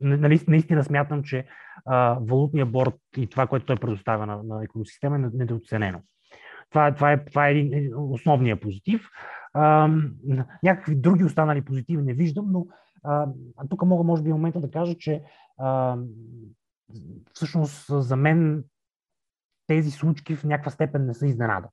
нали, 0.00 0.40
наистина 0.48 0.84
смятам, 0.84 1.22
че 1.22 1.46
а, 1.84 2.18
валутния 2.20 2.66
борт 2.66 2.94
и 3.16 3.26
това, 3.26 3.46
което 3.46 3.66
той 3.66 3.76
предоставя 3.76 4.26
на, 4.26 4.42
на 4.42 4.64
екосистема 4.64 5.16
е 5.16 5.18
недооценено. 5.18 6.00
Това, 6.70 6.94
това, 6.94 7.12
е, 7.12 7.24
това 7.24 7.48
е 7.48 7.52
един 7.52 7.94
основния 7.96 8.60
позитив. 8.60 9.08
А, 9.54 9.88
някакви 10.62 10.94
други 10.94 11.24
останали 11.24 11.64
позитиви 11.64 12.02
не 12.02 12.14
виждам, 12.14 12.52
но 12.52 12.66
а, 13.04 13.26
тук 13.68 13.82
мога, 13.82 14.04
може 14.04 14.22
би, 14.22 14.30
в 14.30 14.32
момента 14.32 14.60
да 14.60 14.70
кажа, 14.70 14.94
че 14.98 15.22
а, 15.58 15.96
всъщност 17.32 17.86
за 17.88 18.16
мен 18.16 18.64
тези 19.66 19.90
случки 19.90 20.36
в 20.36 20.44
някаква 20.44 20.70
степен 20.70 21.06
не 21.06 21.14
са 21.14 21.26
изненада. 21.26 21.68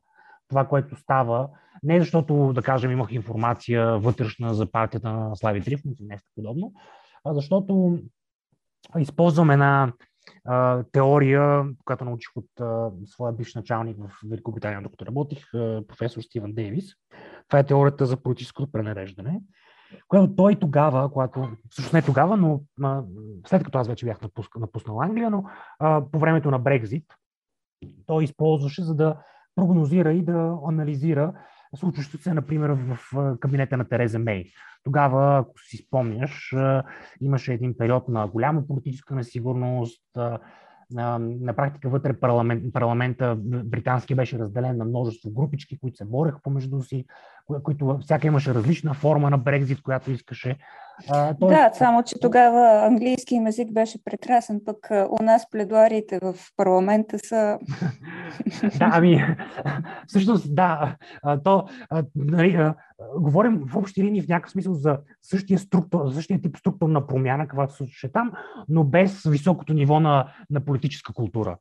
Това, 0.48 0.68
което 0.68 0.96
става, 0.96 1.50
не 1.84 2.00
защото, 2.00 2.54
да 2.54 2.62
кажем, 2.62 2.92
имах 2.92 3.12
информация 3.12 3.98
вътрешна 3.98 4.54
за 4.54 4.72
партията 4.72 5.14
на 5.14 5.36
Слави 5.36 5.62
Трифонов 5.62 6.00
и 6.00 6.06
нещо 6.06 6.30
подобно, 6.36 6.74
а 7.26 7.34
защото 7.34 8.00
използвам 8.98 9.52
една 9.52 9.94
теория, 10.92 11.66
която 11.86 12.06
научих 12.06 12.32
от 12.36 12.62
а, 12.62 12.92
своя 13.06 13.34
бивш 13.34 13.56
началник 13.56 13.98
в 13.98 14.10
Великобритания, 14.30 14.82
докато 14.82 15.06
работих, 15.06 15.54
а, 15.54 15.84
професор 15.88 16.22
Стивен 16.22 16.54
Дейвис. 16.54 16.86
Това 17.48 17.60
е 17.60 17.66
теорията 17.66 18.06
за 18.06 18.18
политическото 18.18 18.72
пренареждане, 18.72 19.42
която 20.08 20.36
той 20.36 20.56
тогава, 20.56 21.12
когато, 21.12 21.50
всъщност 21.70 21.94
не 21.94 22.02
тогава, 22.02 22.38
но 22.38 22.62
а, 22.84 23.04
след 23.48 23.64
като 23.64 23.78
аз 23.78 23.88
вече 23.88 24.06
бях 24.06 24.22
напуснал, 24.22 24.62
напуснал 24.62 25.02
Англия, 25.02 25.30
но 25.30 25.44
а, 25.80 26.04
по 26.12 26.20
времето 26.20 26.52
на 26.52 26.60
Брекзит, 26.60 27.06
той 28.06 28.24
използваше 28.24 28.84
за 28.84 28.96
да 28.96 29.16
прогнозира 29.56 30.14
и 30.14 30.22
да 30.22 30.58
анализира 30.68 31.34
случващото 31.76 32.24
се, 32.24 32.34
например, 32.34 32.70
в 32.70 32.98
кабинета 33.40 33.78
на 33.78 33.86
Тереза 33.86 34.20
Мей. 34.20 34.46
Тогава, 34.84 35.38
ако 35.38 35.60
си 35.60 35.78
спомняш, 35.78 36.56
имаше 37.22 37.54
един 37.54 37.78
период 37.78 38.08
на 38.08 38.28
голяма 38.28 38.68
политическа 38.68 39.16
несигурност, 39.16 40.04
на 40.92 41.54
практика 41.56 41.90
вътре 41.90 42.20
парламент, 42.20 42.74
парламента 42.74 43.36
британски 43.40 44.16
беше 44.16 44.40
разделен 44.40 44.78
на 44.78 44.86
множество 44.86 45.32
групички, 45.32 45.80
които 45.80 45.98
се 45.98 46.06
бореха 46.06 46.40
помежду 46.44 46.82
си, 46.82 47.06
които 47.64 47.98
всяка 48.02 48.28
имаше 48.28 48.54
различна 48.54 48.94
форма 48.94 49.30
на 49.30 49.38
Брекзит, 49.38 49.82
която 49.82 50.12
искаше. 50.12 50.58
А, 51.10 51.34
той... 51.34 51.50
Да, 51.50 51.72
само 51.74 52.04
че 52.04 52.20
тогава 52.22 52.86
английски 52.86 53.42
език 53.48 53.74
беше 53.74 54.04
прекрасен, 54.04 54.62
пък 54.66 54.90
у 55.20 55.24
нас 55.24 55.50
пледуарите 55.50 56.20
в 56.22 56.36
парламента 56.58 57.20
са... 57.20 57.60
да, 58.80 58.90
ами, 58.94 59.36
всъщност, 60.08 60.56
да, 60.56 60.96
то, 61.44 61.68
нали, 62.16 62.72
говорим 63.18 63.60
в 63.68 63.76
общи 63.76 64.04
линии 64.04 64.22
в 64.22 64.28
някакъв 64.28 64.52
смисъл 64.52 64.74
за 64.74 65.00
същия, 65.22 65.60
структур, 65.60 66.12
същия 66.12 66.42
тип 66.42 66.58
структурна 66.58 67.08
промяна, 67.08 67.48
каквато 67.48 67.74
се 67.74 67.78
случваше 67.78 68.12
там, 68.12 68.32
но 68.70 68.84
без 68.84 69.24
високото 69.24 69.74
ниво 69.74 70.00
на, 70.00 70.34
на 70.50 70.66
политическа 70.66 71.14
култура, 71.14 71.58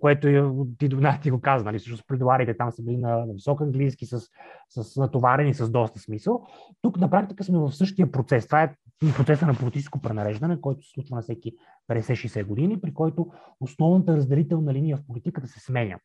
което 0.00 0.28
е, 0.28 0.44
ти, 0.78 0.88
ти 1.22 1.30
го 1.30 1.40
каза, 1.40 1.64
нали, 1.64 1.78
всъщност 1.78 2.04
пледуарите 2.06 2.56
там 2.56 2.72
са 2.72 2.82
били 2.82 2.96
на, 2.96 3.26
на 3.26 3.32
висок 3.32 3.60
английски, 3.60 4.06
с, 4.06 4.20
с 4.68 4.96
натоварени 4.96 5.54
с 5.54 5.70
доста 5.70 5.98
смисъл. 5.98 6.46
Тук 6.82 6.96
на 6.96 7.10
практика 7.10 7.44
сме 7.44 7.58
в 7.58 7.72
същия 7.72 8.12
процес. 8.12 8.46
Това 8.46 8.62
е 8.62 8.74
процеса 9.16 9.46
на 9.46 9.54
политическо 9.54 10.00
пренареждане, 10.00 10.60
който 10.60 10.82
се 10.82 10.90
случва 10.90 11.16
на 11.16 11.22
всеки 11.22 11.52
50-60 11.90 12.44
години, 12.44 12.80
при 12.80 12.94
който 12.94 13.26
основната 13.60 14.16
разделителна 14.16 14.74
линия 14.74 14.96
в 14.96 15.06
политиката 15.06 15.46
се 15.46 15.60
сменя. 15.60 15.98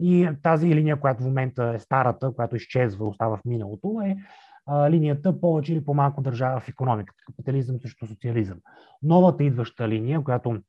И 0.00 0.28
тази 0.42 0.74
линия, 0.74 1.00
която 1.00 1.22
в 1.22 1.26
момента 1.26 1.72
е 1.74 1.78
старата, 1.78 2.32
която 2.32 2.56
изчезва, 2.56 3.08
остава 3.08 3.36
в 3.36 3.44
миналото, 3.44 4.00
е 4.04 4.16
линията 4.90 5.40
повече 5.40 5.72
или 5.72 5.84
по-малко 5.84 6.22
държава 6.22 6.60
в 6.60 6.68
економиката. 6.68 7.22
Капитализъм 7.26 7.80
срещу 7.80 8.06
социализъм. 8.06 8.58
Новата 9.02 9.44
идваща 9.44 9.88
линия, 9.88 10.24
която 10.24 10.60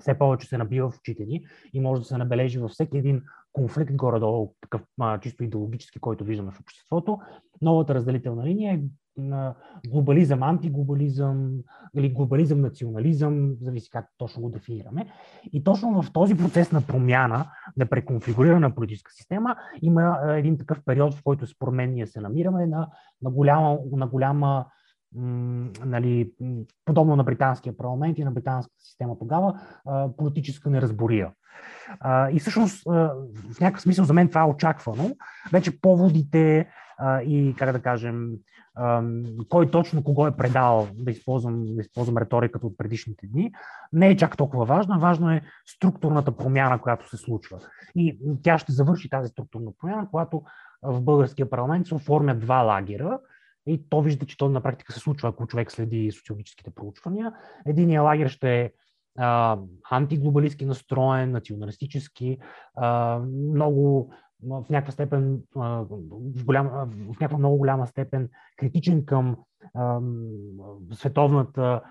все 0.00 0.18
повече 0.18 0.48
се 0.48 0.58
набива 0.58 0.90
в 0.90 0.98
очите 0.98 1.24
ни 1.24 1.46
и 1.72 1.80
може 1.80 2.00
да 2.00 2.06
се 2.06 2.18
набележи 2.18 2.58
във 2.58 2.70
всеки 2.70 2.98
един 2.98 3.22
конфликт 3.52 3.96
горе-долу, 3.96 4.54
такъв 4.60 4.82
а, 5.00 5.20
чисто 5.20 5.44
идеологически, 5.44 6.00
който 6.00 6.24
виждаме 6.24 6.50
в 6.50 6.60
обществото. 6.60 7.18
Новата 7.62 7.94
разделителна 7.94 8.44
линия 8.44 8.74
е 8.74 8.80
на 9.16 9.54
глобализъм, 9.88 10.42
антиглобализъм 10.42 11.50
или 11.94 12.12
глобализъм, 12.12 12.60
национализъм, 12.60 13.54
зависи 13.60 13.90
как 13.90 14.06
точно 14.18 14.42
го 14.42 14.50
дефинираме. 14.50 15.06
И 15.52 15.64
точно 15.64 16.02
в 16.02 16.12
този 16.12 16.36
процес 16.36 16.72
на 16.72 16.82
промяна, 16.82 17.46
на 17.76 17.86
преконфигурирана 17.86 18.74
политическа 18.74 19.12
система, 19.12 19.56
има 19.82 20.18
един 20.28 20.58
такъв 20.58 20.80
период, 20.84 21.14
в 21.14 21.22
който 21.24 21.46
според 21.46 21.74
мен 21.74 21.92
ние 21.92 22.06
се 22.06 22.20
намираме 22.20 22.66
на, 22.66 22.88
на 23.22 23.30
голяма, 23.30 23.78
на 23.92 24.06
голяма 24.06 24.66
нали, 25.84 26.32
подобно 26.84 27.16
на 27.16 27.24
британския 27.24 27.76
парламент 27.76 28.18
и 28.18 28.24
на 28.24 28.30
британската 28.30 28.82
система 28.82 29.18
тогава, 29.18 29.60
политическа 30.16 30.70
неразбория. 30.70 31.32
И 32.32 32.38
всъщност, 32.40 32.82
в 32.84 33.60
някакъв 33.60 33.82
смисъл 33.82 34.04
за 34.04 34.12
мен 34.12 34.28
това 34.28 34.40
е 34.40 34.50
очаквано. 34.50 35.10
Вече 35.52 35.80
поводите 35.80 36.68
и, 37.26 37.54
как 37.58 37.72
да 37.72 37.82
кажем, 37.82 38.30
кой 39.48 39.70
точно 39.70 40.04
кого 40.04 40.26
е 40.26 40.36
предал, 40.36 40.88
да 40.94 41.10
използвам, 41.10 41.64
да 41.64 41.80
използвам 41.80 42.18
риториката 42.18 42.66
от 42.66 42.78
предишните 42.78 43.26
дни, 43.26 43.52
не 43.92 44.08
е 44.08 44.16
чак 44.16 44.36
толкова 44.36 44.64
важно. 44.64 45.00
Важно 45.00 45.30
е 45.30 45.42
структурната 45.66 46.36
промяна, 46.36 46.80
която 46.80 47.08
се 47.08 47.16
случва. 47.16 47.60
И 47.94 48.18
тя 48.42 48.58
ще 48.58 48.72
завърши 48.72 49.08
тази 49.08 49.28
структурна 49.28 49.70
промяна, 49.78 50.08
когато 50.10 50.42
в 50.82 51.02
българския 51.02 51.50
парламент 51.50 51.86
се 51.86 51.94
оформят 51.94 52.40
два 52.40 52.62
лагера. 52.62 53.18
И 53.66 53.88
то 53.88 54.02
вижда, 54.02 54.26
че 54.26 54.36
то 54.36 54.48
на 54.48 54.60
практика 54.60 54.92
се 54.92 55.00
случва, 55.00 55.28
ако 55.28 55.46
човек 55.46 55.72
следи 55.72 56.12
социологическите 56.12 56.70
проучвания. 56.70 57.32
Единия 57.66 58.02
лагер 58.02 58.28
ще 58.28 58.60
е 58.60 58.72
антиглобалистски 59.90 60.64
настроен, 60.64 61.30
националистически, 61.30 62.38
много 63.54 64.14
в 64.42 64.64
някаква 64.70 64.92
степен, 64.92 65.42
в, 65.54 65.86
голям, 66.44 66.68
в 66.88 67.20
някаква 67.20 67.38
много 67.38 67.56
голяма 67.56 67.86
степен 67.86 68.28
критичен 68.56 69.04
към 69.04 69.36
световната 70.92 71.82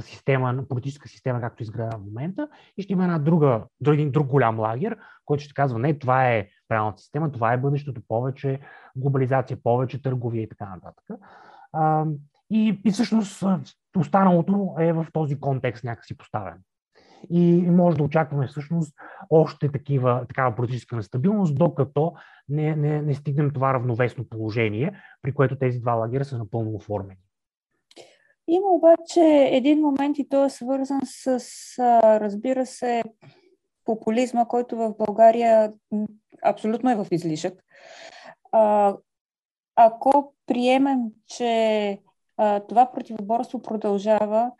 система, 0.00 0.64
политическа 0.68 1.08
система, 1.08 1.40
както 1.40 1.62
изгледа 1.62 1.96
в 1.96 2.04
момента, 2.04 2.48
и 2.76 2.82
ще 2.82 2.92
има 2.92 3.04
една 3.04 3.18
друга, 3.18 3.64
един 3.86 4.10
друг 4.10 4.26
голям 4.26 4.60
лагер, 4.60 4.98
който 5.24 5.44
ще 5.44 5.54
казва, 5.54 5.78
не, 5.78 5.98
това 5.98 6.30
е 6.30 6.48
правилната 6.68 7.02
система, 7.02 7.32
това 7.32 7.52
е 7.52 7.58
бъдещето, 7.58 8.02
повече 8.08 8.60
глобализация, 8.96 9.58
повече 9.62 10.02
търговия 10.02 10.42
и 10.42 10.48
така 10.48 10.74
нататък. 10.74 11.04
И, 12.50 12.80
и 12.84 12.90
всъщност 12.90 13.44
останалото 13.96 14.74
е 14.78 14.92
в 14.92 15.06
този 15.12 15.40
контекст 15.40 15.84
някакси 15.84 16.16
поставен 16.16 16.58
и 17.30 17.70
може 17.70 17.96
да 17.96 18.02
очакваме 18.02 18.46
всъщност 18.46 18.94
още 19.30 19.72
такива, 19.72 20.24
такава 20.28 20.56
политическа 20.56 20.96
нестабилност, 20.96 21.54
докато 21.54 22.12
не, 22.48 22.76
не, 22.76 23.02
не 23.02 23.14
стигнем 23.14 23.50
това 23.50 23.74
равновесно 23.74 24.28
положение, 24.28 24.92
при 25.22 25.34
което 25.34 25.58
тези 25.58 25.80
два 25.80 25.92
лагера 25.92 26.24
са 26.24 26.38
напълно 26.38 26.74
оформени. 26.74 27.20
Има 28.48 28.68
обаче 28.68 29.48
един 29.52 29.80
момент 29.80 30.18
и 30.18 30.28
той 30.28 30.46
е 30.46 30.50
свързан 30.50 31.00
с, 31.04 31.38
разбира 32.20 32.66
се, 32.66 33.02
популизма, 33.84 34.44
който 34.44 34.76
в 34.76 34.94
България 34.98 35.72
абсолютно 36.44 36.90
е 36.90 36.96
в 36.96 37.06
излишък. 37.10 37.64
А, 38.52 38.96
ако 39.76 40.34
приемем, 40.46 40.98
че 41.26 41.98
а, 42.36 42.60
това 42.60 42.92
противоборство 42.92 43.62
продължава, 43.62 44.50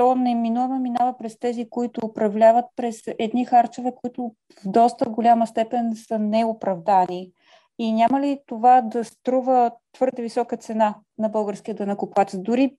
то 0.00 0.14
неминуемо 0.14 0.78
минава 0.78 1.14
през 1.18 1.38
тези, 1.38 1.70
които 1.70 2.06
управляват 2.06 2.64
през 2.76 3.02
едни 3.18 3.44
харчове, 3.44 3.92
които 4.02 4.32
в 4.62 4.68
доста 4.68 5.10
голяма 5.10 5.46
степен 5.46 5.92
са 5.96 6.18
неоправдани. 6.18 7.32
И 7.78 7.92
няма 7.92 8.20
ли 8.20 8.40
това 8.46 8.80
да 8.80 9.04
струва 9.04 9.70
твърде 9.92 10.22
висока 10.22 10.56
цена 10.56 10.94
на 11.18 11.28
българския 11.28 11.74
дънакоплатец? 11.74 12.40
Дори 12.40 12.76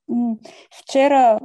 вчера, 0.79 1.39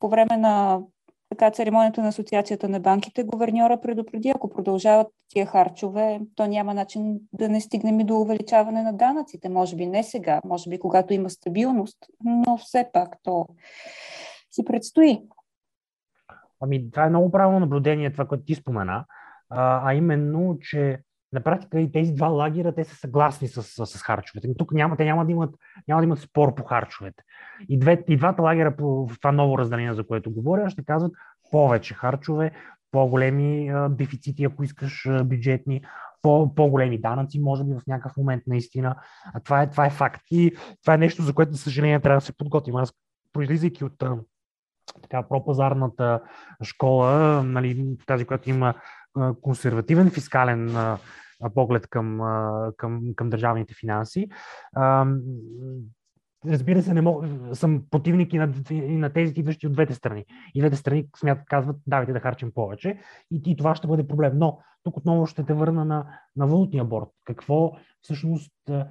по 0.00 0.08
време 0.08 0.36
на 0.36 0.80
така 1.28 1.50
церемонията 1.50 2.02
на 2.02 2.08
Асоциацията 2.08 2.68
на 2.68 2.80
банките, 2.80 3.24
говерньора 3.24 3.80
предупреди, 3.80 4.28
ако 4.28 4.50
продължават 4.50 5.06
тия 5.28 5.46
харчове, 5.46 6.20
то 6.34 6.46
няма 6.46 6.74
начин 6.74 7.20
да 7.32 7.48
не 7.48 7.60
стигнем 7.60 8.00
и 8.00 8.04
до 8.04 8.20
увеличаване 8.20 8.82
на 8.82 8.92
данъците. 8.92 9.48
Може 9.48 9.76
би 9.76 9.86
не 9.86 10.02
сега, 10.02 10.40
може 10.44 10.70
би 10.70 10.78
когато 10.78 11.14
има 11.14 11.30
стабилност, 11.30 11.98
но 12.24 12.56
все 12.56 12.90
пак 12.92 13.16
то 13.22 13.46
си 14.50 14.64
предстои. 14.64 15.18
Ами, 16.60 16.90
това 16.90 17.04
е 17.04 17.08
много 17.08 17.30
правилно 17.30 17.60
наблюдение, 17.60 18.12
това, 18.12 18.26
което 18.26 18.44
ти 18.44 18.54
спомена, 18.54 19.04
а, 19.50 19.90
а 19.90 19.94
именно, 19.94 20.58
че 20.60 21.02
на 21.32 21.42
практика 21.42 21.80
и 21.80 21.92
тези 21.92 22.12
два 22.12 22.26
лагера, 22.26 22.74
те 22.74 22.84
са 22.84 22.96
съгласни 22.96 23.48
с, 23.48 23.62
с, 23.62 23.86
с 23.86 24.02
харчовете. 24.02 24.54
Тук 24.58 24.72
няма, 24.72 24.96
те 24.96 25.04
няма 25.04 25.26
да, 25.26 25.32
имат, 25.32 25.54
няма 25.88 26.00
да 26.00 26.04
имат 26.04 26.18
спор 26.18 26.54
по 26.54 26.64
харчовете. 26.64 27.22
И, 27.68 27.78
две, 27.78 28.04
и 28.08 28.16
двата 28.16 28.42
лагера 28.42 28.76
по 28.76 29.08
това 29.20 29.32
ново 29.32 29.58
разделение, 29.58 29.94
за 29.94 30.06
което 30.06 30.30
говоря, 30.30 30.70
ще 30.70 30.84
казват 30.84 31.12
повече 31.50 31.94
харчове, 31.94 32.52
по-големи 32.90 33.68
а, 33.68 33.88
дефицити, 33.88 34.44
ако 34.44 34.64
искаш 34.64 35.06
а, 35.06 35.24
бюджетни, 35.24 35.82
по, 36.22 36.54
по-големи 36.54 37.00
данъци, 37.00 37.40
може 37.40 37.64
би 37.64 37.72
в 37.72 37.86
някакъв 37.86 38.16
момент 38.16 38.42
наистина. 38.46 38.96
А 39.34 39.40
това 39.40 39.62
е, 39.62 39.70
това 39.70 39.86
е 39.86 39.90
факт. 39.90 40.22
И 40.30 40.56
това 40.82 40.94
е 40.94 40.98
нещо, 40.98 41.22
за 41.22 41.34
което, 41.34 41.52
за 41.52 41.58
съжаление, 41.58 42.00
трябва 42.00 42.16
да 42.16 42.26
се 42.26 42.36
подготвим. 42.36 42.76
Аз, 42.76 42.92
произлизайки 43.32 43.84
от 43.84 43.92
така, 45.02 45.28
пропазарната 45.28 46.20
школа, 46.62 47.42
нали, 47.42 47.96
тази, 48.06 48.24
която 48.24 48.50
има 48.50 48.74
консервативен 49.42 50.10
фискален 50.10 50.76
поглед 51.54 51.86
към, 51.86 52.20
към, 52.76 53.00
към 53.16 53.30
държавните 53.30 53.74
финанси. 53.80 54.28
Разбира 56.46 56.82
се, 56.82 56.94
не 56.94 57.00
мог, 57.00 57.24
съм 57.52 57.82
противник 57.90 58.32
и 58.32 58.38
на, 58.38 58.52
и 58.70 58.96
на 58.96 59.12
тези 59.12 59.34
идващи 59.36 59.66
от 59.66 59.72
двете 59.72 59.94
страни. 59.94 60.24
И 60.54 60.60
двете 60.60 60.76
страни 60.76 61.08
смятат, 61.16 61.44
казват, 61.46 61.76
давайте 61.86 62.12
да 62.12 62.20
харчим 62.20 62.52
повече. 62.54 62.98
И, 63.30 63.42
и 63.46 63.56
това 63.56 63.74
ще 63.74 63.86
бъде 63.86 64.06
проблем. 64.06 64.32
Но 64.34 64.58
тук 64.82 64.96
отново 64.96 65.26
ще 65.26 65.44
те 65.44 65.54
върна 65.54 65.84
на, 65.84 66.06
на 66.36 66.46
валутния 66.46 66.84
борт. 66.84 67.08
Какво 67.24 67.72
всъщност 68.02 68.52
е, 68.70 68.84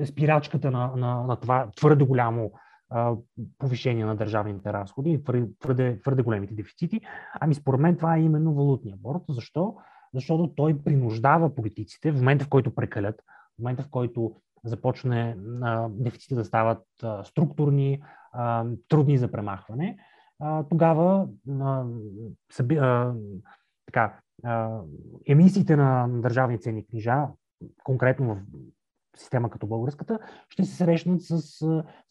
е 0.00 0.06
спирачката 0.06 0.70
на, 0.70 0.92
на, 0.96 1.22
на 1.22 1.36
това 1.36 1.70
твърде 1.76 2.04
голямо 2.04 2.52
повишение 3.58 4.04
на 4.04 4.16
държавните 4.16 4.72
разходи 4.72 5.10
и 5.10 5.22
твърде, 5.60 6.00
твърде 6.00 6.22
големите 6.22 6.54
дефицити. 6.54 7.00
Ами 7.40 7.54
според 7.54 7.80
мен 7.80 7.96
това 7.96 8.16
е 8.16 8.22
именно 8.22 8.54
валутния 8.54 8.96
борт. 8.96 9.22
Защо? 9.28 9.76
Защото 10.14 10.54
той 10.54 10.78
принуждава 10.78 11.54
политиците 11.54 12.12
в 12.12 12.16
момента, 12.16 12.44
в 12.44 12.48
който 12.48 12.74
прекалят, 12.74 13.22
в 13.56 13.58
момента, 13.58 13.82
в 13.82 13.90
който 13.90 14.36
започне 14.64 15.36
а, 15.62 15.88
да 16.32 16.44
стават 16.44 16.82
структурни, 17.24 18.02
трудни 18.88 19.18
за 19.18 19.30
премахване, 19.30 19.98
тогава 20.68 21.28
така, 23.86 24.20
емисиите 25.26 25.76
на 25.76 26.08
държавни 26.08 26.60
ценни 26.60 26.86
книжа, 26.86 27.26
конкретно 27.84 28.34
в 28.34 28.38
система 29.16 29.50
като 29.50 29.66
българската, 29.66 30.18
ще 30.48 30.64
се 30.64 30.76
срещнат 30.76 31.22
с, 31.22 31.38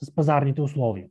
с 0.04 0.16
пазарните 0.16 0.62
условия. 0.62 1.08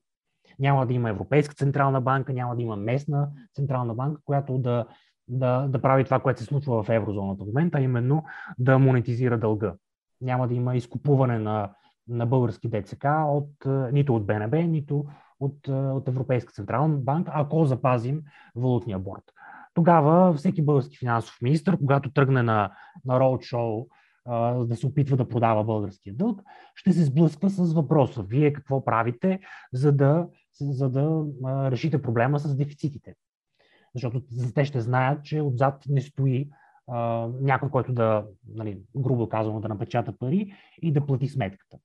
Няма 0.59 0.87
да 0.87 0.93
има 0.95 1.11
Европейска 1.11 1.55
централна 1.55 2.01
банка, 2.01 2.33
няма 2.33 2.57
да 2.57 2.63
има 2.63 2.77
местна 2.77 3.29
централна 3.55 3.95
банка, 3.95 4.21
която 4.25 4.59
да, 4.59 4.87
да, 5.29 5.67
да 5.69 5.81
прави 5.81 6.05
това, 6.05 6.21
което 6.21 6.41
се 6.41 6.47
случва 6.47 6.83
в 6.83 6.89
еврозоната 6.89 7.45
в 7.45 7.47
момента, 7.47 7.79
а 7.79 7.81
именно 7.81 8.25
да 8.59 8.79
монетизира 8.79 9.39
дълга. 9.39 9.75
Няма 10.21 10.49
да 10.49 10.55
има 10.55 10.77
изкупуване 10.77 11.39
на, 11.39 11.71
на 12.09 12.27
български 12.27 12.69
ДЦК 12.69 13.05
от, 13.27 13.51
нито 13.93 14.15
от 14.15 14.27
БНБ, 14.27 14.57
нито 14.57 15.05
от, 15.41 15.69
от 15.69 16.09
Европейска 16.09 16.53
централна 16.53 16.97
банка, 16.97 17.33
ако 17.35 17.65
запазим 17.65 18.23
валутния 18.57 18.99
борт. 18.99 19.25
Тогава 19.75 20.33
всеки 20.33 20.65
български 20.65 20.99
финансов 20.99 21.39
министр, 21.43 21.77
когато 21.77 22.13
тръгне 22.13 22.43
на, 22.43 22.71
на 23.05 23.21
роудшоу 23.21 23.87
да 24.67 24.77
се 24.77 24.87
опитва 24.87 25.17
да 25.17 25.29
продава 25.29 25.65
българския 25.65 26.15
дълг, 26.15 26.43
ще 26.75 26.93
се 26.93 27.05
сблъсква 27.05 27.51
с 27.51 27.73
въпроса. 27.73 28.23
Вие 28.23 28.53
какво 28.53 28.85
правите, 28.85 29.41
за 29.73 29.93
да, 29.93 30.29
за 30.61 30.91
да 30.91 31.25
решите 31.71 32.03
проблема 32.03 32.39
с 32.39 32.57
дефицитите? 32.57 33.15
Защото 33.95 34.23
те 34.55 34.65
ще 34.65 34.81
знаят, 34.81 35.25
че 35.25 35.41
отзад 35.41 35.83
не 35.89 36.01
стои 36.01 36.51
а, 36.87 37.29
някой, 37.41 37.71
който 37.71 37.93
да, 37.93 38.27
нали, 38.55 38.79
грубо 38.97 39.29
казано, 39.29 39.61
да 39.61 39.69
напечата 39.69 40.13
пари 40.19 40.55
и 40.83 40.93
да 40.93 41.07
плати 41.07 41.29
сметката. 41.29 41.77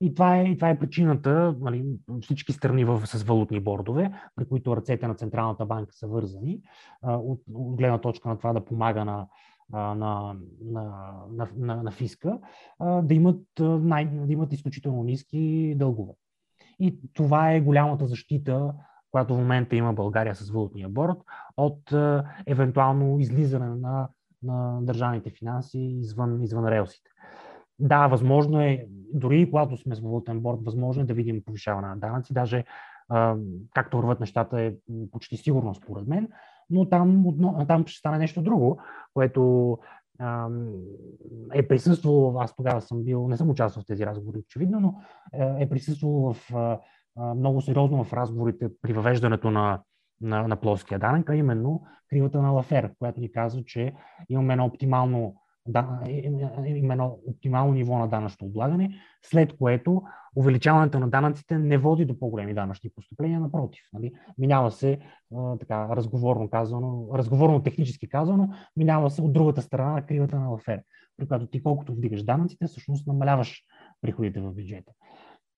И 0.00 0.14
това 0.14 0.36
е, 0.36 0.44
и 0.44 0.56
това 0.56 0.70
е 0.70 0.78
причината, 0.78 1.54
нали, 1.60 1.84
всички 2.22 2.52
страни 2.52 2.84
в, 2.84 3.06
с 3.06 3.22
валутни 3.22 3.60
бордове, 3.60 4.12
при 4.36 4.48
които 4.48 4.76
ръцете 4.76 5.08
на 5.08 5.14
Централната 5.14 5.66
банка 5.66 5.92
са 5.94 6.06
вързани, 6.06 6.60
а, 7.02 7.16
от, 7.16 7.42
от 7.54 7.76
гледна 7.76 7.98
точка 7.98 8.28
на 8.28 8.38
това 8.38 8.52
да 8.52 8.64
помага 8.64 9.04
на, 9.04 9.26
на, 9.72 9.94
на, 9.94 10.34
на, 11.30 11.48
на, 11.56 11.82
на 11.82 11.90
фиска, 11.90 12.38
да 12.80 13.14
имат, 13.14 13.42
най, 13.60 14.06
да 14.06 14.32
имат 14.32 14.52
изключително 14.52 15.02
ниски 15.02 15.74
дългове. 15.76 16.12
И 16.78 16.98
това 17.14 17.52
е 17.52 17.60
голямата 17.60 18.06
защита, 18.06 18.74
която 19.10 19.34
в 19.34 19.38
момента 19.38 19.76
има 19.76 19.92
България 19.92 20.34
с 20.34 20.50
валутния 20.50 20.88
борт, 20.88 21.18
от 21.56 21.92
евентуално 22.46 23.20
излизане 23.20 23.66
на, 23.66 24.08
на 24.42 24.78
държавните 24.82 25.30
финанси 25.30 25.78
извън, 25.78 26.42
извън 26.42 26.68
релсите. 26.68 27.10
Да, 27.78 28.06
възможно 28.06 28.60
е, 28.60 28.86
дори 29.14 29.50
когато 29.50 29.76
сме 29.76 29.94
с 29.94 30.00
валутен 30.00 30.40
борт, 30.40 30.58
възможно 30.62 31.02
е 31.02 31.06
да 31.06 31.14
видим 31.14 31.42
повишаване 31.44 31.88
на 31.88 31.96
данъци, 31.96 32.32
даже 32.32 32.64
както 33.74 33.96
върват 33.96 34.20
нещата 34.20 34.60
е 34.60 34.74
почти 35.10 35.36
сигурно 35.36 35.74
според 35.74 36.06
мен, 36.06 36.28
но 36.70 36.88
там, 36.88 37.24
там 37.68 37.86
ще 37.86 37.98
стане 37.98 38.18
нещо 38.18 38.42
друго, 38.42 38.80
което 39.14 39.78
е 41.54 41.68
присъствало, 41.68 42.38
аз 42.38 42.56
тогава 42.56 42.80
съм 42.80 43.04
бил, 43.04 43.28
не 43.28 43.36
съм 43.36 43.50
участвал 43.50 43.82
в 43.82 43.86
тези 43.86 44.06
разговори, 44.06 44.38
очевидно, 44.38 44.80
но 44.80 44.94
е, 45.32 45.62
е 45.62 45.68
присъствало 45.68 46.32
в, 46.32 46.52
много 47.36 47.60
сериозно 47.60 48.04
в 48.04 48.12
разговорите 48.12 48.68
при 48.82 48.92
въвеждането 48.92 49.50
на, 49.50 49.82
на, 50.20 50.48
на 50.48 50.56
плоския 50.56 50.98
данък, 50.98 51.30
а 51.30 51.36
именно 51.36 51.82
кривата 52.10 52.42
на 52.42 52.50
Лафер, 52.50 52.90
която 52.98 53.20
ни 53.20 53.32
казва, 53.32 53.64
че 53.64 53.94
имаме 54.28 54.52
едно 54.52 54.64
оптимално 54.64 55.34
да, 55.68 56.00
има 56.66 56.92
едно 56.92 57.18
оптимално 57.26 57.72
ниво 57.72 57.98
на 57.98 58.08
данъчно 58.08 58.46
облагане, 58.46 58.90
след 59.22 59.56
което 59.56 60.02
увеличаването 60.36 61.00
на 61.00 61.08
данъците 61.08 61.58
не 61.58 61.78
води 61.78 62.04
до 62.04 62.18
по-големи 62.18 62.54
данъчни 62.54 62.90
поступления, 62.94 63.40
напротив. 63.40 63.82
Нали? 63.92 64.12
Минава 64.38 64.70
се, 64.70 64.98
а, 65.36 65.58
така, 65.58 65.88
разговорно 65.96 66.50
казано, 66.50 67.08
разговорно 67.14 67.62
технически 67.62 68.08
казано, 68.08 68.48
минава 68.76 69.10
се 69.10 69.22
от 69.22 69.32
другата 69.32 69.62
страна 69.62 69.92
на 69.92 70.06
кривата 70.06 70.38
на 70.38 70.48
лафер, 70.48 70.82
при 71.16 71.28
която 71.28 71.46
ти 71.46 71.62
колкото 71.62 71.94
вдигаш 71.94 72.22
данъците, 72.22 72.66
всъщност 72.66 73.06
намаляваш 73.06 73.62
приходите 74.00 74.40
в 74.40 74.52
бюджета. 74.54 74.92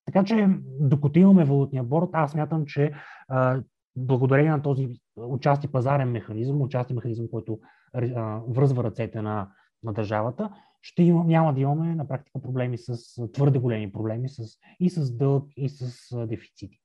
Така 0.06 0.24
че, 0.24 0.48
докато 0.80 1.18
имаме 1.18 1.44
валутния 1.44 1.84
борт, 1.84 2.08
аз 2.12 2.34
мятам, 2.34 2.64
че 2.66 2.92
а, 3.28 3.62
благодарение 3.96 4.50
на 4.50 4.62
този 4.62 4.88
участи 5.16 5.68
пазарен 5.68 6.10
механизъм, 6.10 6.62
участи 6.62 6.94
механизъм, 6.94 7.26
който 7.30 7.58
а, 7.94 8.40
връзва 8.48 8.84
ръцете 8.84 9.22
на 9.22 9.48
на 9.82 9.92
държавата, 9.92 10.50
ще 10.82 11.02
има, 11.02 11.24
няма 11.24 11.54
да 11.54 11.60
имаме 11.60 11.94
на 11.94 12.08
практика 12.08 12.42
проблеми 12.42 12.78
с 12.78 12.96
твърде 13.32 13.58
големи 13.58 13.92
проблеми 13.92 14.28
с, 14.28 14.42
и 14.80 14.90
с 14.90 15.16
дълг, 15.16 15.48
и 15.56 15.68
с 15.68 16.26
дефицити. 16.26 16.78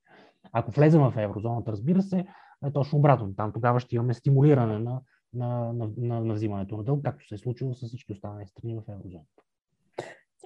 Ако 0.52 0.70
влезем 0.70 1.00
в 1.00 1.14
еврозоната, 1.16 1.72
разбира 1.72 2.02
се, 2.02 2.26
е 2.66 2.72
точно 2.72 2.98
обратно. 2.98 3.34
Там 3.36 3.52
тогава 3.52 3.80
ще 3.80 3.96
имаме 3.96 4.14
стимулиране 4.14 4.78
на, 4.78 5.00
на, 5.34 5.72
на, 5.72 5.90
на, 5.96 6.20
на 6.20 6.34
взимането 6.34 6.76
на 6.76 6.84
дълг, 6.84 7.04
както 7.04 7.28
се 7.28 7.34
е 7.34 7.38
случило 7.38 7.74
с 7.74 7.86
всички 7.86 8.12
останали 8.12 8.46
страни 8.46 8.74
в 8.74 8.82
еврозоната. 8.88 9.42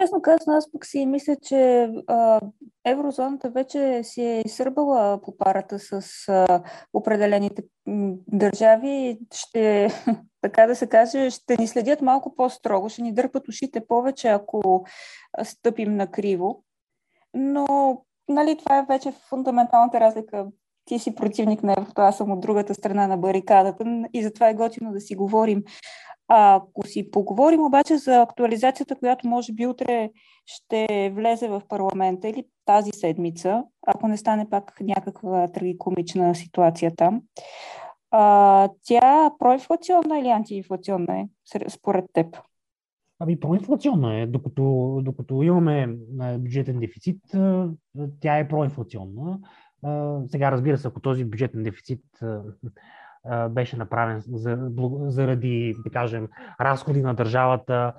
Честно 0.00 0.22
казано, 0.22 0.56
аз 0.56 0.72
пък 0.72 0.86
си 0.86 1.06
мисля, 1.06 1.36
че 1.36 1.90
а, 2.06 2.40
еврозоната 2.84 3.50
вече 3.50 4.00
си 4.04 4.22
е 4.22 4.42
изсърбала 4.46 5.20
по 5.20 5.36
парата 5.36 5.78
с 5.78 6.02
а, 6.28 6.62
определените 6.92 7.62
държави. 8.26 9.18
Ще, 9.34 9.88
така 10.40 10.66
да 10.66 10.76
се 10.76 10.86
каже, 10.86 11.30
ще 11.30 11.56
ни 11.56 11.66
следят 11.66 12.02
малко 12.02 12.34
по-строго, 12.34 12.88
ще 12.88 13.02
ни 13.02 13.14
дърпат 13.14 13.48
ушите 13.48 13.86
повече, 13.86 14.28
ако 14.28 14.86
стъпим 15.42 15.96
на 15.96 16.10
криво. 16.10 16.64
Но 17.34 17.66
нали, 18.28 18.56
това 18.56 18.78
е 18.78 18.86
вече 18.88 19.12
фундаменталната 19.28 20.00
разлика. 20.00 20.46
Ти 20.84 20.98
си 20.98 21.14
противник 21.14 21.62
на 21.62 21.72
еврото, 21.78 22.00
аз 22.00 22.16
съм 22.16 22.32
от 22.32 22.40
другата 22.40 22.74
страна 22.74 23.06
на 23.06 23.16
барикадата 23.16 23.84
и 24.12 24.22
затова 24.22 24.48
е 24.48 24.54
готино 24.54 24.92
да 24.92 25.00
си 25.00 25.14
говорим. 25.14 25.62
Ако 26.28 26.86
си 26.86 27.10
поговорим 27.10 27.60
обаче 27.64 27.96
за 27.96 28.22
актуализацията, 28.22 28.96
която 28.96 29.28
може 29.28 29.52
би 29.52 29.66
утре 29.66 30.10
ще 30.46 31.12
влезе 31.14 31.48
в 31.48 31.62
парламента 31.68 32.28
или 32.28 32.44
тази 32.64 32.90
седмица, 32.92 33.64
ако 33.86 34.08
не 34.08 34.16
стане 34.16 34.50
пак 34.50 34.80
някаква 34.80 35.48
трагикомична 35.48 36.34
ситуация 36.34 36.96
там, 36.96 37.22
а, 38.10 38.68
тя 38.82 39.30
проинфлационна 39.38 40.18
или 40.18 40.28
антиинфлационна 40.28 41.20
е, 41.20 41.28
според 41.68 42.04
теб? 42.12 42.36
Ами, 43.18 43.40
проинфлационна 43.40 44.20
е. 44.20 44.26
Докато, 44.26 44.98
докато 45.02 45.42
имаме 45.42 45.88
бюджетен 46.38 46.78
дефицит, 46.78 47.20
тя 48.20 48.38
е 48.38 48.48
проинфлационна. 48.48 49.38
Сега, 50.26 50.52
разбира 50.52 50.78
се, 50.78 50.88
ако 50.88 51.00
този 51.00 51.24
бюджетен 51.24 51.62
дефицит 51.62 52.04
беше 53.50 53.76
направен 53.76 54.22
заради, 55.06 55.76
да 55.84 55.90
кажем, 55.90 56.28
разходи 56.60 57.02
на 57.02 57.14
държавата, 57.14 57.92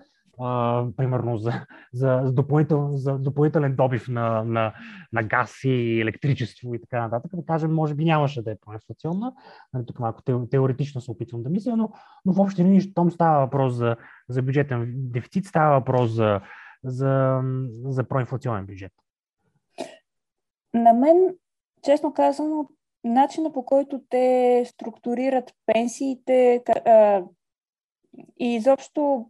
примерно 0.97 1.37
за, 1.37 1.51
за, 1.93 2.21
за, 2.23 2.33
допълнител, 2.33 2.89
за 2.91 3.17
допълнителен 3.17 3.75
добив 3.75 4.07
на, 4.07 4.43
на, 4.43 4.73
на 5.13 5.23
газ 5.23 5.63
и 5.63 6.01
електричество 6.01 6.75
и 6.75 6.81
така 6.81 7.01
нататък, 7.01 7.31
да 7.35 7.45
кажем, 7.45 7.73
може 7.73 7.95
би 7.95 8.05
нямаше 8.05 8.41
да 8.41 8.51
е 8.51 8.59
проинфлационна. 8.65 9.33
Нали, 9.73 9.85
тук 9.85 9.99
малко 9.99 10.21
теоретично 10.51 11.01
се 11.01 11.11
опитвам 11.11 11.43
да 11.43 11.49
мисля, 11.49 11.77
но, 11.77 11.91
но 12.25 12.33
в 12.33 12.39
общи 12.39 12.63
линии, 12.63 12.81
щом 12.81 13.11
става 13.11 13.39
въпрос 13.39 13.73
за, 13.73 13.95
за 14.29 14.41
бюджетен 14.41 14.93
дефицит, 14.95 15.45
става 15.45 15.79
въпрос 15.79 16.11
за, 16.11 16.41
за, 16.83 17.41
за 17.83 18.03
проинфлационен 18.03 18.65
бюджет. 18.65 18.91
На 20.73 20.93
мен, 20.93 21.35
честно 21.83 22.13
казано, 22.13 22.69
начина 23.03 23.53
по 23.53 23.65
който 23.65 24.01
те 24.09 24.63
структурират 24.67 25.53
пенсиите 25.65 26.63
и 28.39 28.55
изобщо 28.55 29.29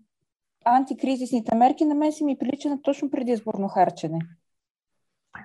антикризисните 0.66 1.56
мерки 1.56 1.86
на 1.86 1.96
мен 1.96 2.12
си 2.12 2.24
ми 2.24 2.38
прилича 2.38 2.70
на 2.70 2.82
точно 2.82 3.12
предизборно 3.12 3.68
харчене. 3.68 4.20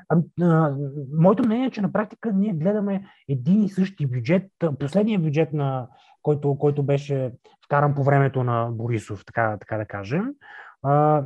А, 0.08 0.16
а, 0.40 0.76
моето 1.12 1.44
мнение 1.44 1.66
е, 1.66 1.70
че 1.70 1.80
на 1.80 1.92
практика 1.92 2.32
ние 2.32 2.52
гледаме 2.52 3.06
един 3.28 3.62
и 3.62 3.68
същи 3.68 4.06
бюджет. 4.06 4.50
Последният 4.78 5.22
бюджет, 5.22 5.52
на, 5.52 5.88
който, 6.22 6.58
който 6.58 6.82
беше 6.82 7.32
вкаран 7.64 7.94
по 7.94 8.02
времето 8.02 8.44
на 8.44 8.70
Борисов, 8.72 9.24
така, 9.26 9.56
така 9.60 9.76
да 9.76 9.86
кажем, 9.86 10.34
а, 10.82 11.24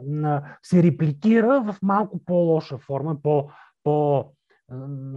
се 0.63 0.83
репликира 0.83 1.61
в 1.61 1.77
малко 1.83 2.25
по-лоша 2.25 2.79
форма, 2.79 3.23
по, 3.23 3.51
по, 3.85 4.25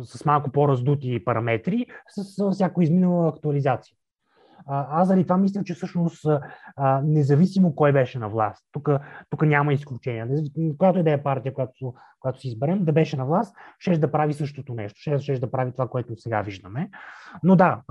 с 0.04 0.26
малко 0.26 0.52
по-раздути 0.52 1.24
параметри, 1.26 1.86
с, 2.08 2.52
всяко 2.52 2.82
изминала 2.82 3.30
актуализация. 3.30 3.96
Аз 4.68 5.08
заради 5.08 5.24
това 5.24 5.38
мисля, 5.38 5.64
че 5.64 5.74
всъщност 5.74 6.26
независимо 7.04 7.76
кой 7.76 7.92
беше 7.92 8.20
на 8.20 8.30
власт, 8.30 8.66
тук 9.30 9.42
няма 9.42 9.74
изключение. 9.74 10.28
Която 10.78 11.00
и 11.00 11.04
да 11.04 11.12
е 11.12 11.24
партия, 11.24 11.54
която, 11.54 11.94
която 12.20 12.40
си 12.40 12.48
изберем, 12.48 12.86
да 12.86 12.92
беше 12.92 13.18
на 13.18 13.26
власт, 13.26 13.56
ще 13.80 13.98
да 13.98 14.12
прави 14.12 14.34
същото 14.34 14.74
нещо, 14.74 15.22
ще, 15.22 15.40
да 15.40 15.52
прави 15.52 15.72
това, 15.72 15.88
което 15.88 16.16
сега 16.16 16.42
виждаме. 16.42 16.90
Но 17.44 17.56
да, 17.56 17.82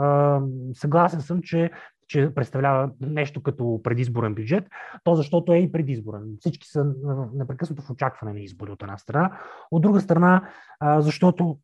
съгласен 0.75 1.20
съм, 1.20 1.42
че 1.42 1.70
че 2.11 2.35
представлява 2.35 2.90
нещо 3.01 3.42
като 3.42 3.81
предизборен 3.83 4.35
бюджет, 4.35 4.64
то 5.05 5.14
защото 5.14 5.53
е 5.53 5.59
и 5.59 5.73
предизборен. 5.73 6.23
Всички 6.40 6.68
са 6.68 6.92
непрекъснато 7.35 7.83
в 7.83 7.90
очакване 7.90 8.33
на 8.33 8.40
избори 8.40 8.73
от 8.73 8.83
една 8.83 8.99
страна. 8.99 9.38
От 9.70 9.83
друга 9.83 10.01
страна, 10.01 10.49
защото 10.99 11.59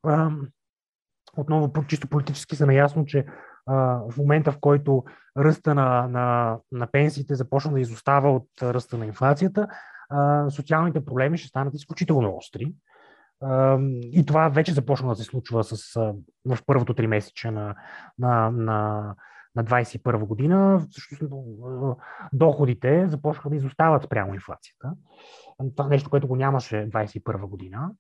отново 1.37 1.73
чисто 1.87 2.09
политически 2.09 2.57
са 2.57 2.67
наясно, 2.67 3.05
че 3.05 3.27
в 3.67 4.17
момента, 4.19 4.53
в 4.53 4.59
който 4.61 5.05
ръста 5.39 5.75
на, 5.75 6.09
на, 6.09 6.59
на 6.73 6.87
пенсиите 6.87 7.35
започна 7.35 7.73
да 7.73 7.81
изостава 7.81 8.31
от 8.31 8.49
ръста 8.63 8.99
на 8.99 9.07
инфлацията, 9.07 9.69
социалните 10.49 11.05
проблеми 11.05 11.39
ще 11.39 11.49
станат 11.49 11.75
изключително 11.75 12.37
остри. 12.37 12.75
И 14.13 14.25
това 14.27 14.49
вече 14.49 14.73
започна 14.73 15.09
да 15.09 15.17
се 15.17 15.25
случва 15.25 15.65
с, 15.65 15.95
в 16.45 16.59
първото 16.67 16.95
три 16.95 17.07
месече 17.07 17.51
на, 17.51 17.75
на, 18.19 18.51
на, 18.51 19.15
на 19.57 19.65
2021 19.65 20.19
година. 20.19 20.87
Всъщност, 20.91 21.33
доходите 22.33 23.09
започнаха 23.09 23.51
да 23.51 23.57
изостават 23.57 24.03
спрямо 24.03 24.35
инфлацията. 24.35 24.93
Това 25.77 25.87
е 25.87 25.89
нещо, 25.89 26.11
което 26.11 26.29
го 26.29 26.37
нямаше 26.37 26.77
2021 26.77 27.47
година. 27.47 27.91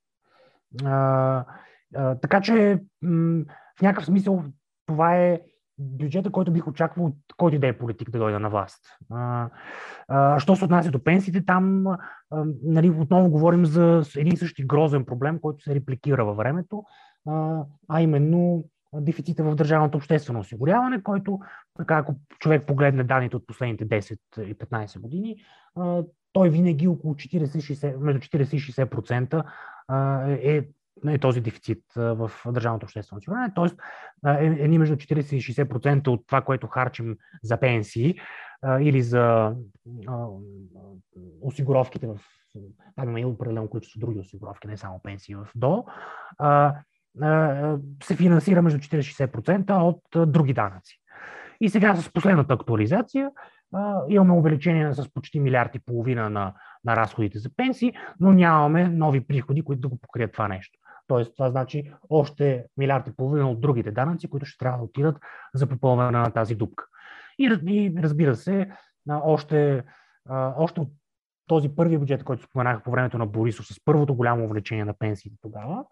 така 2.20 2.40
че, 2.40 2.82
в 3.78 3.82
някакъв 3.82 4.04
смисъл, 4.04 4.44
това 4.86 5.16
е 5.16 5.40
бюджета, 5.78 6.30
който 6.30 6.52
бих 6.52 6.66
очаквал 6.66 7.06
от 7.06 7.16
който 7.36 7.56
и 7.56 7.58
да 7.58 7.66
е 7.66 7.78
политик 7.78 8.10
да 8.10 8.18
дойде 8.18 8.38
на 8.38 8.50
власт. 8.50 8.80
А, 9.10 9.48
а, 10.08 10.40
що 10.40 10.56
се 10.56 10.64
отнася 10.64 10.90
до 10.90 11.04
пенсиите, 11.04 11.44
там 11.44 11.86
а, 11.86 11.98
нали, 12.62 12.90
отново 12.90 13.30
говорим 13.30 13.66
за 13.66 14.02
един 14.16 14.36
същи 14.36 14.66
грозен 14.66 15.04
проблем, 15.04 15.40
който 15.40 15.62
се 15.64 15.74
репликира 15.74 16.24
във 16.24 16.36
времето, 16.36 16.84
а, 17.28 17.64
а 17.88 18.00
именно 18.00 18.64
дефицита 19.00 19.44
в 19.44 19.54
държавното 19.54 19.96
обществено 19.96 20.40
осигуряване, 20.40 21.02
който, 21.02 21.38
така 21.76 21.96
ако 21.96 22.14
човек 22.38 22.66
погледне 22.66 23.04
данните 23.04 23.36
от 23.36 23.46
последните 23.46 23.88
10 23.88 24.18
и 24.42 24.54
15 24.54 25.00
години, 25.00 25.36
той 26.32 26.50
винаги 26.50 26.88
около 26.88 27.14
40-60, 27.14 27.96
между 27.96 28.20
40 28.20 28.54
и 28.54 28.60
60% 28.60 29.44
е 30.42 30.68
е 31.08 31.18
този 31.18 31.40
дефицит 31.40 31.82
в 31.96 32.30
държавното 32.46 32.84
обществено 32.84 33.18
осигуряване. 33.18 33.52
Тоест, 33.54 33.76
едни 34.38 34.78
между 34.78 34.96
40 34.96 35.34
и 35.34 35.54
60% 35.54 36.08
от 36.08 36.26
това, 36.26 36.40
което 36.40 36.66
харчим 36.66 37.16
за 37.42 37.60
пенсии 37.60 38.18
или 38.80 39.02
за 39.02 39.54
осигуровките 41.40 42.06
в. 42.06 42.20
Там 42.96 43.08
има 43.08 43.20
и 43.20 43.24
определено 43.24 43.68
количество 43.68 44.00
други 44.00 44.18
осигуровки, 44.18 44.68
не 44.68 44.76
само 44.76 45.00
пенсии 45.02 45.34
в 45.34 45.48
ДО, 45.54 45.84
се 48.02 48.16
финансира 48.16 48.62
между 48.62 48.78
40 48.78 49.28
60% 49.28 49.80
от 49.80 50.32
други 50.32 50.52
данъци. 50.52 51.00
И 51.60 51.68
сега 51.68 51.96
с 51.96 52.12
последната 52.12 52.54
актуализация 52.54 53.30
имаме 54.08 54.32
увеличение 54.32 54.92
с 54.92 55.12
почти 55.14 55.40
милиард 55.40 55.74
и 55.74 55.78
половина 55.78 56.30
на, 56.30 56.54
на 56.84 56.96
разходите 56.96 57.38
за 57.38 57.50
пенсии, 57.56 57.92
но 58.20 58.32
нямаме 58.32 58.88
нови 58.88 59.26
приходи, 59.26 59.62
които 59.62 59.80
да 59.80 59.88
го 59.88 59.98
покрият 59.98 60.32
това 60.32 60.48
нещо. 60.48 60.78
Тоест, 61.08 61.32
това 61.36 61.50
значи 61.50 61.92
още 62.10 62.64
милиард 62.76 63.08
и 63.08 63.16
половина 63.16 63.50
от 63.50 63.60
другите 63.60 63.90
данъци, 63.90 64.30
които 64.30 64.46
ще 64.46 64.58
трябва 64.58 64.78
да 64.78 64.84
отидат 64.84 65.16
за 65.54 65.66
попълване 65.66 66.18
на 66.18 66.30
тази 66.30 66.54
дупка. 66.54 66.84
И, 67.38 67.44
и 67.66 67.94
разбира 68.02 68.34
се, 68.34 68.70
още, 69.10 69.84
още 70.56 70.80
от 70.80 70.88
този 71.46 71.68
първи 71.76 71.98
бюджет, 71.98 72.24
който 72.24 72.42
споменах 72.42 72.82
по 72.82 72.90
времето 72.90 73.18
на 73.18 73.26
Борисов, 73.26 73.66
с 73.66 73.84
първото 73.84 74.14
голямо 74.14 74.44
увлечение 74.44 74.84
на 74.84 74.94
пенсиите 74.98 75.36
тогава, 75.42 75.84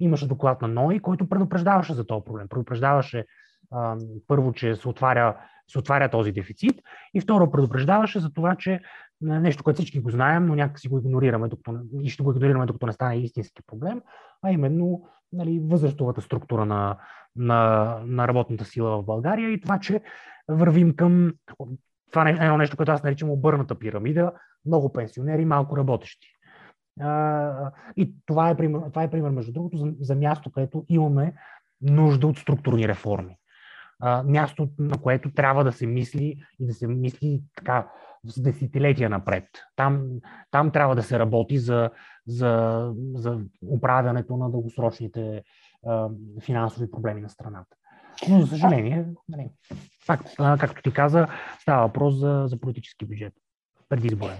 имаше 0.00 0.28
доклад 0.28 0.62
на 0.62 0.68
НОИ, 0.68 1.00
който 1.00 1.28
предупреждаваше 1.28 1.94
за 1.94 2.06
този 2.06 2.24
проблем. 2.24 2.48
Предупреждаваше 2.48 3.24
първо, 4.26 4.52
че 4.52 4.76
се 4.76 4.88
отваря, 4.88 5.36
се 5.68 5.78
отваря 5.78 6.10
този 6.10 6.32
дефицит 6.32 6.82
и 7.14 7.20
второ 7.20 7.50
предупреждаваше 7.50 8.20
за 8.20 8.32
това, 8.32 8.56
че 8.56 8.80
нещо, 9.20 9.64
което 9.64 9.76
всички 9.76 10.00
го 10.00 10.10
знаем, 10.10 10.46
но 10.46 10.54
някак 10.54 10.80
си 10.80 10.88
го 10.88 10.98
игнорираме 10.98 11.48
докато, 11.48 11.78
и 12.02 12.10
ще 12.10 12.22
го 12.22 12.30
игнорираме 12.30 12.66
докато 12.66 12.86
не 12.86 12.92
стане 12.92 13.16
истински 13.16 13.62
проблем, 13.66 14.02
а 14.42 14.50
именно 14.50 15.02
нали, 15.32 15.60
възрастовата 15.64 16.20
структура 16.20 16.66
на, 16.66 16.96
на, 17.36 17.98
на 18.06 18.28
работната 18.28 18.64
сила 18.64 19.02
в 19.02 19.04
България 19.04 19.50
и 19.50 19.60
това, 19.60 19.78
че 19.78 20.00
вървим 20.48 20.96
към 20.96 21.32
това 22.10 22.28
е 22.28 22.32
едно 22.32 22.56
нещо, 22.56 22.76
което 22.76 22.92
аз 22.92 23.02
наричам 23.02 23.30
обърната 23.30 23.74
пирамида, 23.74 24.32
много 24.66 24.92
пенсионери, 24.92 25.44
малко 25.44 25.76
работещи. 25.76 26.33
И 27.96 28.14
това 28.26 28.50
е 28.50 28.56
пример, 28.56 28.80
това 28.80 29.02
е 29.02 29.10
пример 29.10 29.30
между 29.30 29.52
другото, 29.52 29.76
за, 29.76 29.92
за 30.00 30.14
място, 30.14 30.50
където 30.50 30.84
имаме 30.88 31.34
нужда 31.80 32.26
от 32.26 32.38
структурни 32.38 32.88
реформи. 32.88 33.36
Място, 34.24 34.68
на 34.78 34.98
което 34.98 35.32
трябва 35.32 35.64
да 35.64 35.72
се 35.72 35.86
мисли 35.86 36.36
и 36.60 36.66
да 36.66 36.74
се 36.74 36.86
мисли 36.86 37.42
така 37.56 37.90
с 38.24 38.42
десетилетия 38.42 39.10
напред. 39.10 39.44
Там, 39.76 40.08
там 40.50 40.70
трябва 40.70 40.94
да 40.94 41.02
се 41.02 41.18
работи 41.18 41.58
за, 41.58 41.90
за, 42.26 42.92
за 43.14 43.40
управянето 43.70 44.36
на 44.36 44.50
дългосрочните 44.50 45.42
финансови 46.42 46.90
проблеми 46.90 47.20
на 47.20 47.28
страната. 47.28 47.76
Но, 48.28 48.40
за 48.40 48.46
съжаление, 48.46 49.06
нали, 49.28 49.50
както 50.38 50.82
ти 50.82 50.92
каза, 50.92 51.28
става 51.60 51.86
въпрос 51.86 52.14
за, 52.14 52.44
за 52.46 52.60
политически 52.60 53.06
бюджет 53.06 53.32
предизборен. 53.88 54.38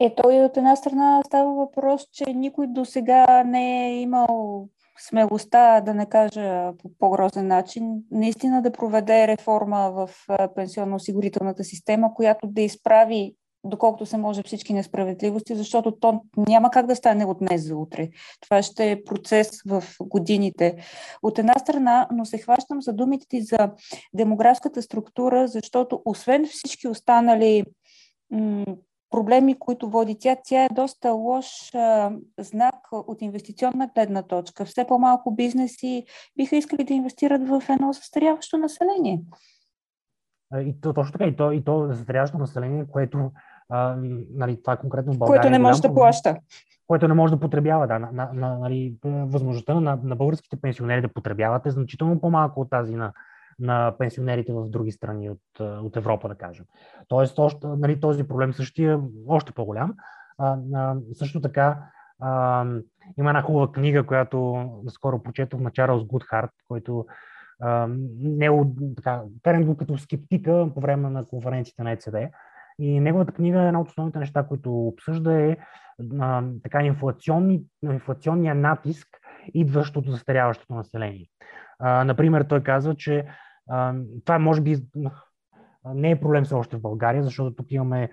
Ето 0.00 0.30
и 0.30 0.40
от 0.40 0.56
една 0.56 0.76
страна 0.76 1.22
става 1.26 1.54
въпрос, 1.54 2.06
че 2.12 2.24
никой 2.34 2.66
до 2.66 2.84
сега 2.84 3.44
не 3.44 3.88
е 3.88 4.00
имал 4.00 4.68
смелостта, 4.98 5.80
да 5.80 5.94
не 5.94 6.06
кажа 6.06 6.72
по 6.76 6.90
по-грозен 6.98 7.46
начин, 7.46 8.02
наистина 8.10 8.62
да 8.62 8.72
проведе 8.72 9.28
реформа 9.28 9.90
в 9.90 10.10
пенсионно-осигурителната 10.54 11.62
система, 11.62 12.14
която 12.14 12.46
да 12.46 12.62
изправи 12.62 13.34
доколкото 13.64 14.06
се 14.06 14.16
може 14.16 14.42
всички 14.42 14.72
несправедливости, 14.72 15.54
защото 15.54 15.92
то 15.92 16.20
няма 16.36 16.70
как 16.70 16.86
да 16.86 16.96
стане 16.96 17.24
от 17.24 17.38
днес 17.38 17.66
за 17.66 17.76
утре. 17.76 18.08
Това 18.40 18.62
ще 18.62 18.90
е 18.90 19.04
процес 19.04 19.62
в 19.66 19.84
годините. 20.00 20.76
От 21.22 21.38
една 21.38 21.54
страна, 21.58 22.08
но 22.12 22.24
се 22.24 22.38
хващам 22.38 22.82
за 22.82 22.92
думите 22.92 23.26
ти 23.28 23.42
за 23.42 23.70
демографската 24.14 24.82
структура, 24.82 25.48
защото 25.48 26.02
освен 26.04 26.46
всички 26.46 26.88
останали 26.88 27.64
проблеми, 29.10 29.58
които 29.58 29.90
води 29.90 30.16
тя, 30.20 30.36
тя 30.44 30.64
е 30.64 30.68
доста 30.74 31.10
лош 31.10 31.74
а, 31.74 32.12
знак 32.38 32.74
от 32.92 33.22
инвестиционна 33.22 33.90
гледна 33.94 34.22
точка. 34.22 34.64
Все 34.64 34.86
по-малко 34.86 35.34
бизнеси 35.34 36.04
биха 36.36 36.56
искали 36.56 36.84
да 36.84 36.94
инвестират 36.94 37.48
в 37.48 37.62
едно 37.68 37.92
застаряващо 37.92 38.58
население. 38.58 39.22
И 40.56 40.80
то, 40.80 40.92
точно 40.92 41.12
така, 41.12 41.24
и 41.24 41.36
то, 41.36 41.52
и 41.52 41.64
то 41.64 41.88
застаряващо 41.92 42.38
население, 42.38 42.86
което 42.92 43.30
а, 43.68 43.96
нали, 44.34 44.62
това 44.62 44.72
е 44.72 44.78
конкретно 44.78 45.12
в 45.12 45.18
България. 45.18 45.42
Което 45.42 45.52
не 45.52 45.58
може 45.58 45.82
да 45.82 45.94
плаща. 45.94 46.36
Което 46.86 47.08
не 47.08 47.14
може 47.14 47.34
да 47.34 47.40
потребява, 47.40 47.86
да. 47.86 47.98
На, 47.98 48.12
на, 48.12 48.30
на, 48.32 48.58
нали, 48.58 48.96
възможността 49.04 49.80
на, 49.80 49.98
на 50.02 50.16
българските 50.16 50.56
пенсионери 50.60 51.00
да 51.00 51.08
потребяват 51.08 51.66
е 51.66 51.70
значително 51.70 52.20
по-малко 52.20 52.60
от 52.60 52.70
тази 52.70 52.94
на, 52.96 53.12
на 53.58 53.94
пенсионерите 53.98 54.52
в 54.52 54.68
други 54.68 54.92
страни 54.92 55.30
от, 55.30 55.60
от 55.60 55.96
Европа, 55.96 56.28
да 56.28 56.34
кажем. 56.34 56.64
Тоест, 57.08 57.38
още, 57.38 57.66
нали, 57.66 58.00
този 58.00 58.28
проблем 58.28 58.52
също 58.52 58.82
е 58.82 58.98
още 59.28 59.52
по-голям. 59.52 59.94
А, 60.38 60.56
а, 60.74 60.96
също 61.12 61.40
така, 61.40 61.78
а, 62.20 62.64
има 63.18 63.30
една 63.30 63.42
хубава 63.42 63.72
книга, 63.72 64.06
която 64.06 64.68
скоро 64.88 65.22
прочетох 65.22 65.60
на 65.60 65.70
Чарлз 65.70 66.04
Гудхарт, 66.04 66.50
който 66.68 67.06
а, 67.60 67.86
не 68.20 68.50
така, 68.96 69.22
терен 69.42 69.76
като 69.76 69.98
скептика 69.98 70.68
по 70.74 70.80
време 70.80 71.10
на 71.10 71.26
конференцията 71.26 71.84
на 71.84 71.92
ЕЦД. 71.92 72.16
И 72.78 73.00
неговата 73.00 73.32
книга 73.32 73.62
е 73.62 73.66
една 73.66 73.80
от 73.80 73.88
основните 73.88 74.18
неща, 74.18 74.46
които 74.46 74.86
обсъжда 74.86 75.40
е 75.40 75.56
а, 76.20 76.42
така 76.62 76.82
инфлационни, 76.82 77.62
инфлационния 77.82 78.54
натиск, 78.54 79.08
идващ 79.54 79.96
от 79.96 80.06
застаряващото 80.06 80.74
население. 80.74 81.26
А, 81.86 82.04
например, 82.04 82.42
той 82.42 82.62
казва, 82.62 82.94
че 82.94 83.26
а, 83.70 83.94
това 84.24 84.38
може 84.38 84.60
би 84.60 84.76
не 85.94 86.10
е 86.10 86.20
проблем 86.20 86.44
все 86.44 86.54
още 86.54 86.76
в 86.76 86.80
България, 86.80 87.22
защото 87.24 87.54
тук 87.56 87.66
имаме 87.70 88.10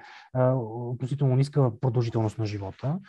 относително 0.89 1.35
ниска 1.35 1.79
продължителност 1.81 2.37
на 2.37 2.45
живота, 2.45 2.99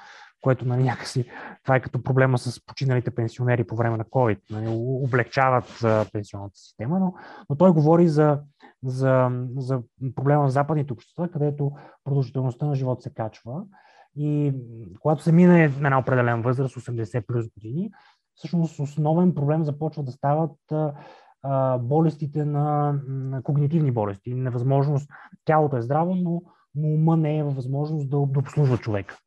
което 0.41 0.65
нали, 0.65 0.83
някакси 0.83 1.31
това 1.63 1.77
е 1.77 1.81
като 1.81 2.03
проблема 2.03 2.39
с 2.39 2.67
починалите 2.67 3.11
пенсионери 3.11 3.65
по 3.65 3.77
време 3.77 3.97
на 3.97 4.05
COVID. 4.05 4.39
Нали, 4.51 4.67
облегчават 5.05 5.85
пенсионната 6.13 6.57
система, 6.57 6.99
но, 6.99 7.15
но 7.51 7.57
той 7.57 7.73
говори 7.73 8.09
за, 8.09 8.41
за, 8.85 9.31
за 9.57 9.81
проблема 10.15 10.47
в 10.47 10.53
западните 10.53 10.93
общества, 10.93 11.29
където 11.29 11.73
продължителността 12.05 12.67
на 12.67 12.75
живот 12.75 13.03
се 13.03 13.15
качва. 13.15 13.63
И 14.17 14.55
когато 15.01 15.23
се 15.23 15.33
мине 15.33 15.69
на 15.69 15.87
една 15.87 15.99
определен 15.99 16.43
възраст, 16.43 16.77
80 16.77 17.27
плюс 17.27 17.47
години, 17.49 17.91
всъщност 18.35 18.81
основен 18.81 19.35
проблем 19.35 19.65
започва 19.65 20.03
да 20.03 20.13
стават 20.13 20.57
болестите 21.81 22.45
на, 22.45 23.01
на 23.09 23.43
когнитивни 23.43 23.91
болести. 23.91 24.35
Невъзможност, 24.35 25.11
тялото 25.45 25.77
е 25.77 25.83
здраво, 25.83 26.15
но, 26.15 26.43
но 26.75 26.89
ума 26.89 27.17
не 27.17 27.39
е 27.39 27.45
възможност 27.45 28.11
да, 28.11 28.17
да 28.27 28.39
обслужва 28.39 28.79
човека. 28.79 29.19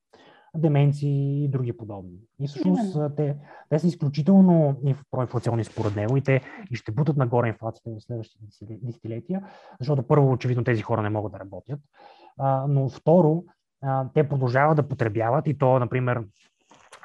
Деменции 0.57 1.43
и 1.43 1.49
други 1.49 1.77
подобни. 1.77 2.19
И 2.39 2.47
всъщност 2.47 2.97
те, 3.15 3.37
те 3.69 3.79
са 3.79 3.87
изключително 3.87 4.81
проинфлационни 5.11 5.63
според 5.63 5.95
него 5.95 6.17
и 6.17 6.21
те 6.21 6.41
и 6.71 6.75
ще 6.75 6.91
бутат 6.91 7.17
нагоре 7.17 7.47
инфлацията 7.47 7.89
в 7.89 8.03
следващите 8.03 8.45
десетилетия, 8.69 9.43
защото 9.79 10.07
първо, 10.07 10.31
очевидно, 10.31 10.63
тези 10.63 10.81
хора 10.81 11.01
не 11.01 11.09
могат 11.09 11.31
да 11.31 11.39
работят, 11.39 11.79
а, 12.39 12.65
но 12.67 12.89
второ, 12.89 13.43
а, 13.81 14.09
те 14.13 14.29
продължават 14.29 14.75
да 14.75 14.87
потребяват 14.87 15.47
и 15.47 15.57
то, 15.57 15.79
например, 15.79 16.23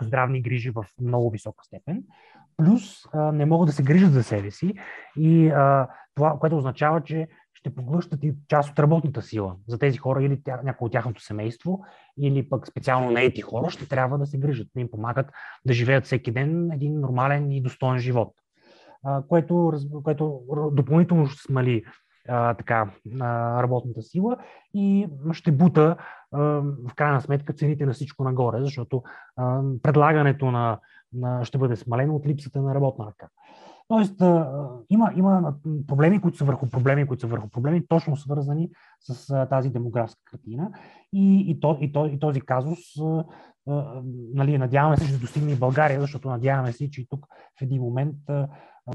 здравни 0.02 0.42
грижи 0.42 0.70
в 0.70 0.84
много 1.00 1.30
висока 1.30 1.64
степен, 1.64 2.02
плюс 2.56 2.82
а, 3.12 3.32
не 3.32 3.46
могат 3.46 3.66
да 3.66 3.72
се 3.72 3.82
грижат 3.82 4.12
за 4.12 4.22
себе 4.22 4.50
си 4.50 4.74
и 5.16 5.48
а, 5.48 5.88
това, 6.14 6.36
което 6.40 6.58
означава, 6.58 7.02
че 7.02 7.28
ще 7.54 7.74
поглъщат 7.74 8.24
и 8.24 8.34
част 8.48 8.70
от 8.70 8.78
работната 8.78 9.22
сила 9.22 9.56
за 9.66 9.78
тези 9.78 9.98
хора 9.98 10.24
или 10.24 10.42
тя, 10.44 10.60
някой 10.64 10.86
от 10.86 10.92
тяхното 10.92 11.22
семейство, 11.22 11.80
или 12.18 12.48
пък 12.48 12.66
специално 12.66 13.10
на 13.10 13.22
ети 13.22 13.40
хора 13.40 13.70
ще 13.70 13.88
трябва 13.88 14.18
да 14.18 14.26
се 14.26 14.38
грижат, 14.38 14.68
да 14.74 14.80
им 14.80 14.90
помагат 14.90 15.26
да 15.66 15.72
живеят 15.72 16.04
всеки 16.04 16.32
ден 16.32 16.70
един 16.72 17.00
нормален 17.00 17.52
и 17.52 17.62
достоен 17.62 17.98
живот, 17.98 18.34
а, 19.04 19.22
което, 19.28 19.72
което 20.04 20.40
допълнително 20.72 21.26
ще 21.26 21.42
смали 21.42 21.84
а, 22.28 22.54
така, 22.54 22.90
а, 23.20 23.62
работната 23.62 24.02
сила 24.02 24.36
и 24.74 25.08
ще 25.32 25.52
бута 25.52 25.96
а, 26.32 26.38
в 26.88 26.94
крайна 26.96 27.20
сметка 27.20 27.52
цените 27.52 27.86
на 27.86 27.92
всичко 27.92 28.24
нагоре, 28.24 28.60
защото 28.60 29.02
а, 29.36 29.60
предлагането 29.82 30.50
на, 30.50 30.78
на, 31.12 31.44
ще 31.44 31.58
бъде 31.58 31.76
смалено 31.76 32.16
от 32.16 32.26
липсата 32.26 32.62
на 32.62 32.74
работна 32.74 33.06
ръка. 33.06 33.28
Тоест, 33.88 34.20
а, 34.20 34.68
има, 34.90 35.12
има 35.16 35.54
проблеми, 35.86 36.20
които 36.20 36.38
са 36.38 36.44
върху 36.44 36.70
проблеми, 36.70 37.06
които 37.06 37.20
са 37.20 37.26
върху 37.26 37.48
проблеми, 37.48 37.86
точно 37.88 38.16
свързани 38.16 38.70
с 39.00 39.30
а, 39.30 39.46
тази 39.46 39.70
демографска 39.70 40.20
картина. 40.24 40.70
И, 41.12 41.50
и, 41.50 41.60
то, 41.60 41.78
и, 41.80 41.92
то, 41.92 42.06
и 42.06 42.18
този 42.18 42.40
казус, 42.40 42.78
а, 43.00 43.24
нали, 44.34 44.58
надяваме 44.58 44.96
се, 44.96 45.12
да 45.12 45.18
достигне 45.18 45.52
и 45.52 45.56
България, 45.56 46.00
защото 46.00 46.28
надяваме 46.28 46.72
се, 46.72 46.90
че 46.90 47.00
и 47.00 47.06
тук 47.10 47.26
в 47.58 47.62
един 47.62 47.82
момент 47.82 48.16
а, 48.28 48.48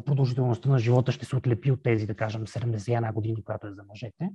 продължителността 0.06 0.69
на 0.69 0.80
живота 0.80 1.12
ще 1.12 1.25
се 1.25 1.36
отлепи 1.36 1.71
от 1.71 1.84
тези, 1.84 2.08
да 2.08 2.15
кажем, 2.15 2.45
71 2.45 3.13
години, 3.13 3.43
която 3.43 3.67
е 3.67 3.73
за 3.73 3.84
мъжете 3.84 4.30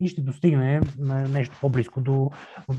и 0.00 0.08
ще 0.08 0.20
достигне 0.20 0.80
нещо 1.28 1.56
по-близко 1.60 2.00
до, 2.00 2.30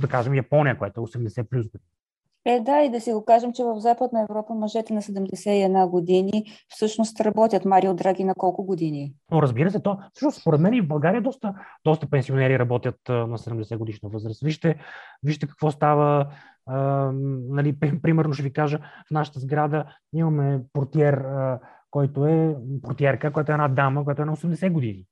да 0.01 0.07
кажем, 0.07 0.35
Япония, 0.35 0.77
която 0.77 1.01
е 1.01 1.03
80 1.03 1.49
плюс 1.49 1.65
години. 1.65 1.98
Е, 2.45 2.59
да, 2.59 2.81
и 2.81 2.89
да 2.89 3.01
си 3.01 3.13
го 3.13 3.25
кажем, 3.25 3.53
че 3.53 3.63
в 3.63 3.79
Западна 3.79 4.21
Европа 4.21 4.53
мъжете 4.53 4.93
на 4.93 5.01
71 5.01 5.89
години 5.89 6.45
всъщност 6.67 7.21
работят. 7.21 7.65
Марио 7.65 7.93
Драги 7.93 8.23
на 8.23 8.35
колко 8.35 8.65
години? 8.65 9.13
Но 9.31 9.41
разбира 9.41 9.71
се, 9.71 9.79
то, 9.79 9.97
всъщност, 10.13 10.41
според 10.41 10.61
мен 10.61 10.73
и 10.73 10.81
в 10.81 10.87
България 10.87 11.21
доста, 11.21 11.53
доста 11.83 12.09
пенсионери 12.09 12.59
работят 12.59 12.95
на 13.09 13.37
70 13.37 13.77
годишна 13.77 14.09
възраст. 14.09 14.43
Вижте, 14.43 14.79
вижте 15.23 15.47
какво 15.47 15.71
става. 15.71 16.27
А, 16.65 17.11
нали, 17.49 17.79
примерно 17.79 18.33
ще 18.33 18.43
ви 18.43 18.53
кажа, 18.53 18.79
в 18.79 19.11
нашата 19.11 19.39
сграда 19.39 19.85
имаме 20.13 20.61
портиер, 20.73 21.13
а, 21.13 21.59
който 21.91 22.25
е 22.25 22.55
портиерка, 22.81 23.33
която 23.33 23.51
е 23.51 23.53
една 23.53 23.67
дама, 23.67 24.03
която 24.03 24.21
е 24.21 24.25
на 24.25 24.35
80 24.35 24.71
години. 24.71 25.05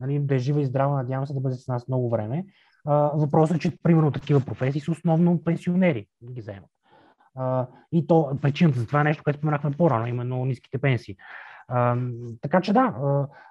Нали, 0.00 0.18
да 0.18 0.34
е 0.34 0.38
жива 0.38 0.60
и 0.60 0.64
здрава, 0.64 0.96
надявам 0.96 1.26
се 1.26 1.34
да 1.34 1.40
бъде 1.40 1.54
с 1.54 1.68
нас 1.68 1.88
много 1.88 2.10
време. 2.10 2.44
Въпросът 3.14 3.56
е, 3.56 3.60
че 3.60 3.78
примерно 3.82 4.10
такива 4.10 4.40
професии 4.40 4.80
са 4.80 4.90
основно 4.90 5.44
пенсионери 5.44 6.06
ги 6.32 6.40
вземат. 6.40 6.70
И 7.92 8.06
то 8.06 8.38
причината 8.42 8.78
за 8.78 8.86
това 8.86 9.00
е 9.00 9.04
нещо, 9.04 9.22
което 9.24 9.38
споменахме 9.38 9.70
по-рано, 9.70 10.06
именно 10.06 10.44
ниските 10.44 10.78
пенсии. 10.78 11.16
Така 12.40 12.60
че 12.62 12.72
да, 12.72 12.94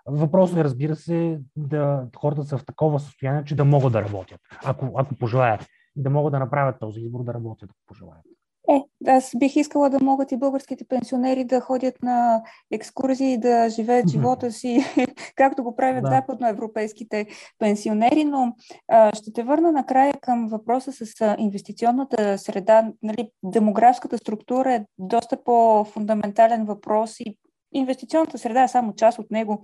въпросът 0.05 0.57
е, 0.57 0.63
разбира 0.63 0.95
се, 0.95 1.39
да 1.55 2.07
хората 2.17 2.43
са 2.43 2.57
в 2.57 2.65
такова 2.65 2.99
състояние, 2.99 3.43
че 3.43 3.55
да 3.55 3.65
могат 3.65 3.93
да 3.93 4.01
работят, 4.01 4.39
ако, 4.65 4.91
ако 4.97 5.15
пожелаят. 5.15 5.67
И 5.97 6.03
да 6.03 6.09
могат 6.09 6.31
да 6.31 6.39
направят 6.39 6.79
този 6.79 7.01
избор 7.01 7.23
да 7.23 7.33
работят, 7.33 7.69
ако 7.69 7.79
пожелаят. 7.87 8.23
Е, 8.69 8.82
аз 9.08 9.32
бих 9.38 9.56
искала 9.56 9.89
да 9.89 9.99
могат 10.04 10.32
и 10.32 10.38
българските 10.38 10.86
пенсионери 10.88 11.43
да 11.43 11.60
ходят 11.60 12.04
на 12.04 12.41
екскурзии 12.71 13.34
и 13.34 13.38
да 13.38 13.69
живеят 13.69 14.10
живота 14.10 14.51
си, 14.51 14.86
както 15.36 15.63
го 15.63 15.75
правят 15.75 16.04
да. 16.04 16.10
западноевропейските 16.10 17.28
пенсионери, 17.60 18.23
но 18.23 18.56
а, 18.88 19.15
ще 19.15 19.34
те 19.34 19.43
върна 19.43 19.71
накрая 19.71 20.13
към 20.21 20.47
въпроса 20.47 20.91
с 20.91 21.21
а, 21.21 21.36
инвестиционната 21.39 22.38
среда. 22.38 22.91
Нали, 23.04 23.32
демографската 23.43 24.17
структура 24.17 24.73
е 24.73 24.86
доста 24.97 25.43
по-фундаментален 25.43 26.65
въпрос 26.65 27.19
и 27.19 27.38
инвестиционната 27.73 28.38
среда 28.38 28.63
е 28.63 28.67
само 28.67 28.95
част 28.95 29.19
от 29.19 29.32
него, 29.32 29.63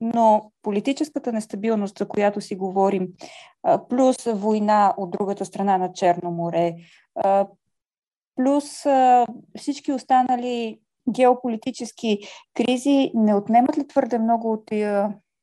но 0.00 0.50
политическата 0.62 1.32
нестабилност, 1.32 1.98
за 1.98 2.08
която 2.08 2.40
си 2.40 2.56
говорим, 2.56 3.08
плюс 3.88 4.16
война 4.24 4.94
от 4.96 5.10
другата 5.10 5.44
страна 5.44 5.78
на 5.78 5.92
Черно 5.92 6.30
море, 6.30 6.74
плюс 8.38 8.64
всички 9.56 9.92
останали 9.92 10.78
геополитически 11.10 12.18
кризи 12.54 13.10
не 13.14 13.34
отнемат 13.34 13.78
ли 13.78 13.88
твърде 13.88 14.18
много 14.18 14.52
от 14.52 14.70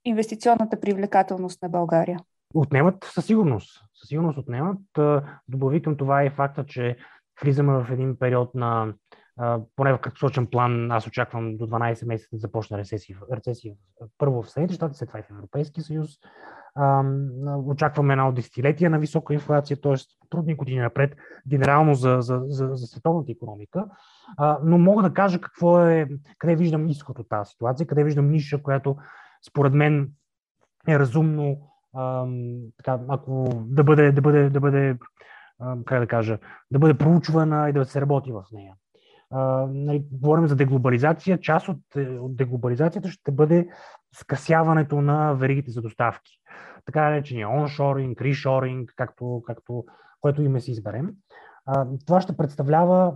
инвестиционната 0.05 0.79
привлекателност 0.79 1.61
на 1.61 1.69
България? 1.69 2.19
Отнемат 2.53 2.95
със 3.13 3.25
сигурност. 3.25 3.81
Със 3.95 4.09
сигурност 4.09 4.37
отнемат. 4.37 4.77
Добави 5.47 5.81
към 5.81 5.97
това 5.97 6.23
е 6.23 6.29
факта, 6.29 6.65
че 6.65 6.97
влизаме 7.43 7.73
в 7.73 7.87
един 7.91 8.15
период 8.19 8.55
на 8.55 8.93
поне 9.75 9.93
в 9.93 9.99
краткосрочен 9.99 10.47
план, 10.47 10.91
аз 10.91 11.07
очаквам 11.07 11.57
до 11.57 11.67
12 11.67 12.07
месеца 12.07 12.29
да 12.33 12.37
започне 12.37 12.77
рецесия, 12.77 13.17
рецесия 13.31 13.73
първо 14.17 14.43
в 14.43 14.49
Съединените 14.49 14.75
щати, 14.75 14.97
след 14.97 15.09
това 15.09 15.19
и 15.19 15.23
в 15.23 15.29
Европейския 15.29 15.83
съюз. 15.83 16.09
Очакваме 17.65 18.13
едно 18.13 18.31
десетилетие 18.31 18.89
на 18.89 18.99
висока 18.99 19.33
инфлация, 19.33 19.81
т.е. 19.81 19.93
трудни 20.29 20.55
години 20.55 20.79
напред, 20.79 21.15
генерално 21.47 21.93
за, 21.93 22.17
за, 22.21 22.41
за, 22.47 22.69
за 22.73 22.87
световната 22.87 23.31
економика. 23.31 23.85
Но 24.63 24.77
мога 24.77 25.03
да 25.03 25.13
кажа 25.13 25.41
какво 25.41 25.81
е, 25.81 26.07
къде 26.37 26.55
виждам 26.55 26.87
изход 26.87 27.19
от 27.19 27.29
тази 27.29 27.49
ситуация, 27.49 27.87
къде 27.87 28.03
виждам 28.03 28.31
ниша, 28.31 28.63
която 28.63 28.97
според 29.47 29.73
мен 29.73 30.11
е 30.87 30.99
разумно 30.99 31.57
така, 32.77 32.99
ако 33.07 33.49
да 33.65 33.83
бъде, 33.83 34.11
да 34.11 34.21
бъде, 34.21 34.49
да 34.49 34.59
бъде 34.59 34.97
как 35.85 35.99
да 35.99 36.07
кажа, 36.07 36.39
да 36.71 36.79
бъде 36.79 36.97
проучвана 36.97 37.69
и 37.69 37.73
да 37.73 37.85
се 37.85 38.01
работи 38.01 38.31
в 38.31 38.43
нея. 38.51 38.73
Нали, 39.67 40.05
говорим 40.11 40.47
за 40.47 40.55
деглобализация. 40.55 41.39
Част 41.39 41.67
от, 41.67 41.81
от 41.97 42.35
деглобализацията 42.35 43.09
ще 43.09 43.31
бъде 43.31 43.67
скъсяването 44.15 45.01
на 45.01 45.33
веригите 45.33 45.71
за 45.71 45.81
доставки. 45.81 46.31
Така 46.85 47.09
наречения 47.09 47.49
оншоринг, 47.49 48.21
ришоринг, 48.21 48.93
както, 48.95 49.43
както, 49.47 49.85
което 50.21 50.41
име 50.41 50.59
си 50.59 50.71
изберем. 50.71 51.09
Това 52.05 52.21
ще 52.21 52.37
представлява 52.37 53.15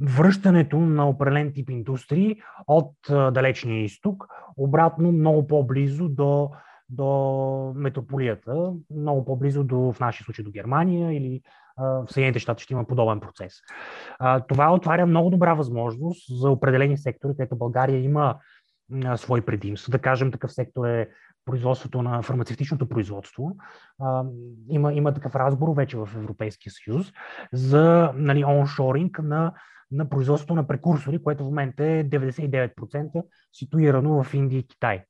връщането 0.00 0.80
на 0.80 1.08
определен 1.08 1.52
тип 1.52 1.70
индустрии 1.70 2.36
от 2.66 2.94
далечния 3.08 3.84
изток, 3.84 4.26
обратно 4.56 5.12
много 5.12 5.46
по-близо 5.46 6.08
до, 6.08 6.50
до 6.88 7.72
метрополията, 7.76 8.72
много 8.96 9.24
по-близо 9.24 9.64
до, 9.64 9.92
в 9.92 10.00
нашия 10.00 10.24
случай, 10.24 10.44
до 10.44 10.50
Германия 10.50 11.12
или 11.12 11.42
в 11.78 12.06
Съединените 12.08 12.38
щати 12.38 12.62
ще 12.62 12.72
има 12.72 12.84
подобен 12.84 13.20
процес. 13.20 13.54
Това 14.48 14.74
отваря 14.74 15.06
много 15.06 15.30
добра 15.30 15.54
възможност 15.54 16.40
за 16.40 16.50
определени 16.50 16.98
сектори, 16.98 17.32
където 17.36 17.56
България 17.56 17.98
има 18.02 18.36
свои 19.16 19.40
предимства. 19.40 19.90
Да 19.90 19.98
кажем, 19.98 20.32
такъв 20.32 20.52
сектор 20.52 20.86
е 20.86 21.08
производството 21.44 22.02
на 22.02 22.22
фармацевтичното 22.22 22.88
производство. 22.88 23.56
има, 24.68 24.92
има 24.92 25.14
такъв 25.14 25.34
разговор 25.34 25.76
вече 25.76 25.96
в 25.96 26.08
Европейския 26.16 26.72
съюз 26.72 27.12
за 27.52 28.12
нали, 28.14 28.44
оншоринг 28.44 29.18
на 29.18 29.52
на 29.92 30.08
производството 30.08 30.54
на 30.54 30.66
прекурсори, 30.66 31.22
което 31.22 31.44
в 31.44 31.46
момента 31.46 31.84
е 31.84 32.04
99% 32.04 33.22
ситуирано 33.52 34.22
в 34.22 34.34
Индия 34.34 34.58
и 34.58 34.66
Китай. 34.66 35.04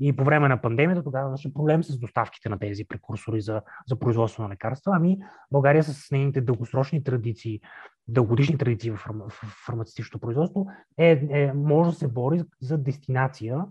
И 0.00 0.16
по 0.16 0.24
време 0.24 0.48
на 0.48 0.62
пандемията 0.62 1.02
тогава 1.02 1.28
имаше 1.28 1.54
проблем 1.54 1.84
с 1.84 1.98
доставките 1.98 2.48
на 2.48 2.58
тези 2.58 2.84
прекурсори 2.84 3.40
за, 3.40 3.62
за 3.86 3.98
производство 3.98 4.42
на 4.42 4.48
лекарства. 4.48 4.92
Ами 4.96 5.18
България 5.52 5.84
с 5.84 6.10
нейните 6.10 6.40
дългосрочни 6.40 7.04
традиции, 7.04 7.60
дългогодишни 8.08 8.58
традиции 8.58 8.90
в, 8.90 8.96
фарма, 8.96 9.24
в 9.28 9.64
фармацевтичното 9.66 10.20
производство 10.20 10.66
е, 10.98 11.10
е, 11.30 11.52
може 11.52 11.90
да 11.90 11.96
се 11.96 12.08
бори 12.08 12.42
за 12.60 12.78
дестинация, 12.78 13.64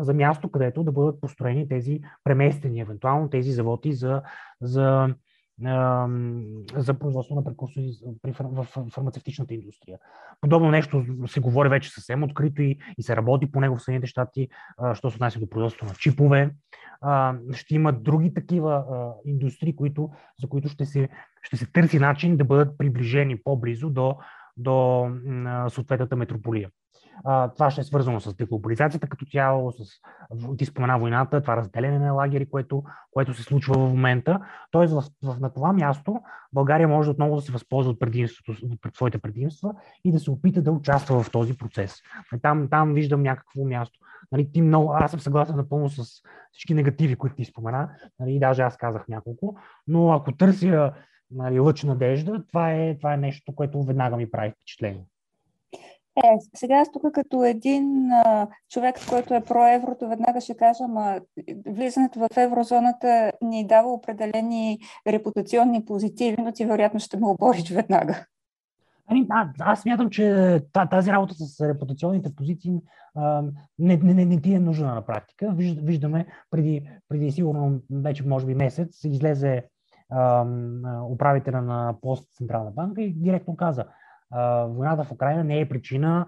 за 0.00 0.14
място, 0.14 0.50
където 0.50 0.84
да 0.84 0.92
бъдат 0.92 1.20
построени 1.20 1.68
тези 1.68 2.00
преместени, 2.24 2.80
евентуално 2.80 3.30
тези 3.30 3.52
заводи 3.52 3.92
за, 3.92 4.22
за 4.60 5.14
за 6.76 6.94
производство 6.94 7.34
на 7.34 7.44
прекурсори 7.44 7.92
в 8.40 8.66
фармацевтичната 8.90 9.54
индустрия. 9.54 9.98
Подобно 10.40 10.70
нещо 10.70 11.04
се 11.26 11.40
говори 11.40 11.68
вече 11.68 11.90
съвсем 11.90 12.22
открито 12.22 12.62
и, 12.62 12.78
и 12.98 13.02
се 13.02 13.16
работи 13.16 13.52
по 13.52 13.60
него 13.60 13.76
в 13.76 13.82
Съединените 13.82 14.06
щати, 14.06 14.48
що 14.94 15.10
се 15.10 15.16
отнася 15.16 15.40
до 15.40 15.50
производство 15.50 15.86
на 15.86 15.94
чипове. 15.94 16.54
Ще 17.52 17.74
има 17.74 17.92
други 17.92 18.34
такива 18.34 18.84
индустрии, 19.24 19.76
които, 19.76 20.10
за 20.40 20.48
които 20.48 20.68
ще 20.68 20.84
се, 20.84 21.08
ще 21.42 21.56
се 21.56 21.66
търси 21.72 21.98
начин 21.98 22.36
да 22.36 22.44
бъдат 22.44 22.78
приближени 22.78 23.42
по-близо 23.42 23.90
до, 23.90 24.16
до 24.56 25.06
съответната 25.68 26.16
метрополия. 26.16 26.70
Това 27.54 27.70
ще 27.70 27.80
е 27.80 27.84
свързано 27.84 28.20
с 28.20 28.34
деглобализацията 28.34 29.08
като 29.08 29.26
цяло, 29.26 29.72
с, 29.72 29.84
ти 30.56 30.64
спомена 30.64 30.98
войната, 30.98 31.40
това 31.40 31.56
разделяне 31.56 31.98
на 31.98 32.12
лагери, 32.12 32.48
което, 32.48 32.84
което 33.10 33.34
се 33.34 33.42
случва 33.42 33.74
в 33.74 33.88
момента. 33.88 34.40
Тоест, 34.70 34.94
в, 34.94 35.02
в, 35.24 35.40
на 35.40 35.52
това 35.52 35.72
място 35.72 36.20
България 36.52 36.88
може 36.88 37.10
отново 37.10 37.36
да 37.36 37.42
се 37.42 37.52
възползва 37.52 37.90
от, 37.90 37.98
от 38.86 38.96
своите 38.96 39.18
предимства 39.18 39.74
и 40.04 40.12
да 40.12 40.20
се 40.20 40.30
опита 40.30 40.62
да 40.62 40.72
участва 40.72 41.22
в 41.22 41.30
този 41.30 41.56
процес. 41.56 41.96
Там, 42.42 42.68
там 42.70 42.94
виждам 42.94 43.22
някакво 43.22 43.64
място. 43.64 43.98
Нали, 44.32 44.52
ти 44.52 44.62
много, 44.62 44.92
аз 44.92 45.10
съм 45.10 45.20
съгласен 45.20 45.56
напълно 45.56 45.88
с 45.88 46.22
всички 46.52 46.74
негативи, 46.74 47.16
които 47.16 47.36
ти 47.36 47.44
спомена, 47.44 47.90
нали, 48.20 48.38
даже 48.38 48.62
аз 48.62 48.76
казах 48.76 49.08
няколко, 49.08 49.56
но 49.86 50.12
ако 50.12 50.32
търся 50.32 50.92
нали, 51.30 51.60
лъч 51.60 51.82
надежда, 51.82 52.44
това 52.48 52.72
е, 52.72 52.96
това 52.96 53.14
е 53.14 53.16
нещо, 53.16 53.54
което 53.54 53.82
веднага 53.82 54.16
ми 54.16 54.30
прави 54.30 54.50
впечатление. 54.50 55.04
Е, 56.24 56.36
сега 56.54 56.74
аз 56.74 56.92
тук 56.92 57.02
като 57.12 57.44
един 57.44 58.12
а, 58.12 58.48
човек, 58.70 58.96
който 59.08 59.34
е 59.34 59.44
про 59.44 59.74
еврото, 59.74 60.08
веднага 60.08 60.40
ще 60.40 60.56
кажа, 60.56 60.84
ама 60.84 61.20
влизането 61.66 62.18
в 62.18 62.28
еврозоната 62.36 63.32
ни 63.42 63.66
дава 63.66 63.92
определени 63.92 64.78
репутационни 65.06 65.84
позитиви, 65.84 66.36
но 66.38 66.52
ти 66.52 66.64
вероятно 66.64 67.00
ще 67.00 67.16
ме 67.16 67.26
обориш 67.26 67.70
веднага. 67.70 68.26
Ами, 69.06 69.26
а, 69.30 69.48
аз 69.58 69.80
смятам, 69.80 70.10
че 70.10 70.60
тази 70.90 71.10
работа 71.10 71.34
с 71.34 71.68
репутационните 71.68 72.34
позиции 72.34 72.72
а, 73.14 73.42
не, 73.78 73.96
не, 73.96 74.14
не, 74.14 74.24
не 74.24 74.40
ти 74.40 74.54
е 74.54 74.60
нужна 74.60 74.94
на 74.94 75.06
практика. 75.06 75.54
Виждаме 75.56 76.26
преди, 76.50 76.88
преди 77.08 77.32
сигурно 77.32 77.80
вече 77.90 78.26
може 78.26 78.46
би 78.46 78.54
месец 78.54 79.04
излезе 79.04 79.64
управителя 81.10 81.62
на 81.62 81.94
Пост 82.02 82.34
Централна 82.34 82.70
банка 82.70 83.02
и 83.02 83.14
директно 83.14 83.56
каза– 83.56 83.84
войната 84.68 85.04
в 85.04 85.12
Украина 85.12 85.44
не 85.44 85.60
е 85.60 85.68
причина 85.68 86.26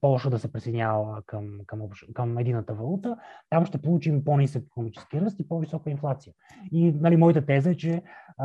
Польша 0.00 0.30
да 0.30 0.38
се 0.38 0.52
присъединява 0.52 1.22
към, 1.26 1.58
към, 1.66 1.80
към 2.14 2.38
едината 2.38 2.74
валута. 2.74 3.16
Там 3.50 3.66
ще 3.66 3.82
получим 3.82 4.24
по-нисък 4.24 4.62
економически 4.66 5.20
ръст 5.20 5.40
и 5.40 5.48
по-висока 5.48 5.90
инфлация. 5.90 6.32
И 6.72 6.92
нали, 6.92 7.16
моята 7.16 7.46
теза 7.46 7.70
е, 7.70 7.74
че 7.74 8.02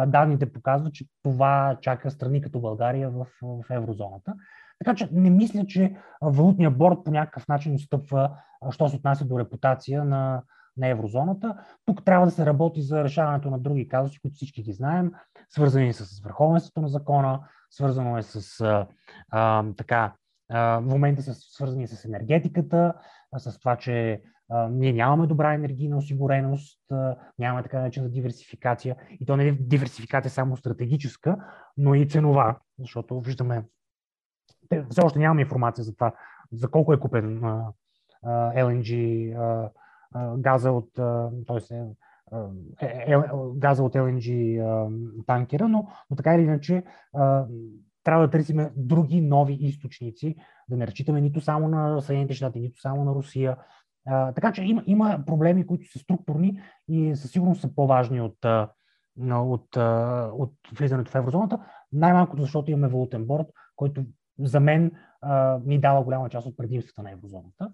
данните 0.07 0.53
показват, 0.53 0.93
че 0.93 1.05
това 1.23 1.77
чака 1.81 2.11
страни 2.11 2.41
като 2.41 2.59
България 2.59 3.09
в, 3.09 3.27
в 3.41 3.63
еврозоната. 3.71 4.33
Така 4.79 4.95
че 4.95 5.09
не 5.11 5.29
мисля, 5.29 5.65
че 5.65 5.95
валутния 6.21 6.71
борт 6.71 6.97
по 7.05 7.11
някакъв 7.11 7.47
начин 7.47 7.79
стъпва, 7.79 8.37
що 8.71 8.89
се 8.89 8.95
отнася 8.95 9.25
до 9.25 9.39
репутация 9.39 10.05
на, 10.05 10.43
на 10.77 10.87
еврозоната. 10.87 11.57
Тук 11.85 12.05
трябва 12.05 12.25
да 12.25 12.31
се 12.31 12.45
работи 12.45 12.81
за 12.81 13.03
решаването 13.03 13.49
на 13.49 13.59
други 13.59 13.87
казуси, 13.87 14.19
които 14.19 14.35
всички 14.35 14.63
ги 14.63 14.73
знаем, 14.73 15.11
свързани 15.49 15.93
с 15.93 16.21
върховенството 16.23 16.81
на 16.81 16.87
закона, 16.87 17.39
свързано 17.69 18.17
е 18.17 18.23
с 18.23 18.61
а, 18.61 18.87
а, 19.29 19.65
така, 19.77 20.13
а, 20.49 20.79
в 20.79 20.85
момента 20.85 21.21
са 21.21 21.33
свързани 21.33 21.87
с 21.87 22.05
енергетиката, 22.05 22.93
а, 23.31 23.39
с 23.39 23.59
това, 23.59 23.75
че 23.75 24.21
а, 24.49 24.67
ние 24.69 24.93
нямаме 24.93 25.27
добра 25.27 25.53
енергийна 25.53 25.97
осигуреност, 25.97 26.91
а, 26.91 27.15
нямаме 27.39 27.63
така 27.63 27.79
наречена 27.79 28.09
диверсификация. 28.09 28.95
И 29.19 29.25
то 29.25 29.37
не 29.37 29.47
е 29.47 29.51
диверсификация 29.51 30.31
само 30.31 30.57
стратегическа, 30.57 31.37
но 31.77 31.95
и 31.95 32.09
ценова, 32.09 32.57
защото 32.79 33.19
виждаме, 33.19 33.63
все 34.89 35.01
още 35.01 35.19
нямаме 35.19 35.41
информация 35.41 35.83
за 35.83 35.93
това, 35.93 36.13
за 36.51 36.67
колко 36.67 36.93
е 36.93 36.99
купен 36.99 37.43
а, 37.43 37.71
а, 38.23 38.53
LNG 38.53 39.31
а, 39.37 39.69
газа 40.37 40.71
от, 40.71 40.89
т.е. 41.47 41.75
Е, 42.81 42.85
е, 42.85 43.13
е, 43.13 43.17
газа 43.55 43.83
от 43.83 43.93
LNG 43.93 44.57
танкера, 45.25 45.67
но, 45.67 45.87
но 46.09 46.15
така 46.15 46.35
или 46.35 46.41
иначе 46.41 46.83
трябва 48.03 48.25
да 48.25 48.29
търсим 48.29 48.69
други 48.75 49.21
нови 49.21 49.53
източници, 49.53 50.35
да 50.69 50.77
не 50.77 50.87
разчитаме 50.87 51.21
нито 51.21 51.41
само 51.41 51.67
на 51.67 52.01
Съединените 52.01 52.33
щати, 52.33 52.59
нито 52.59 52.81
само 52.81 53.03
на 53.03 53.15
Русия. 53.15 53.57
А, 54.07 54.31
така 54.31 54.51
че 54.51 54.63
има, 54.63 54.83
има 54.85 55.23
проблеми, 55.25 55.67
които 55.67 55.91
са 55.91 55.99
структурни 55.99 56.61
и 56.87 57.15
със 57.15 57.31
сигурност 57.31 57.61
са 57.61 57.75
по-важни 57.75 58.21
от, 58.21 58.45
от, 59.29 59.77
от, 60.33 60.53
влизането 60.77 61.11
в 61.11 61.15
еврозоната. 61.15 61.59
Най-малкото, 61.91 62.41
защото 62.41 62.71
имаме 62.71 62.87
валутен 62.87 63.25
борт, 63.25 63.47
който 63.75 64.05
за 64.39 64.59
мен 64.59 64.91
а, 65.21 65.59
ни 65.65 65.79
дава 65.79 66.03
голяма 66.03 66.29
част 66.29 66.47
от 66.47 66.57
предимствата 66.57 67.03
на 67.03 67.11
еврозоната. 67.11 67.69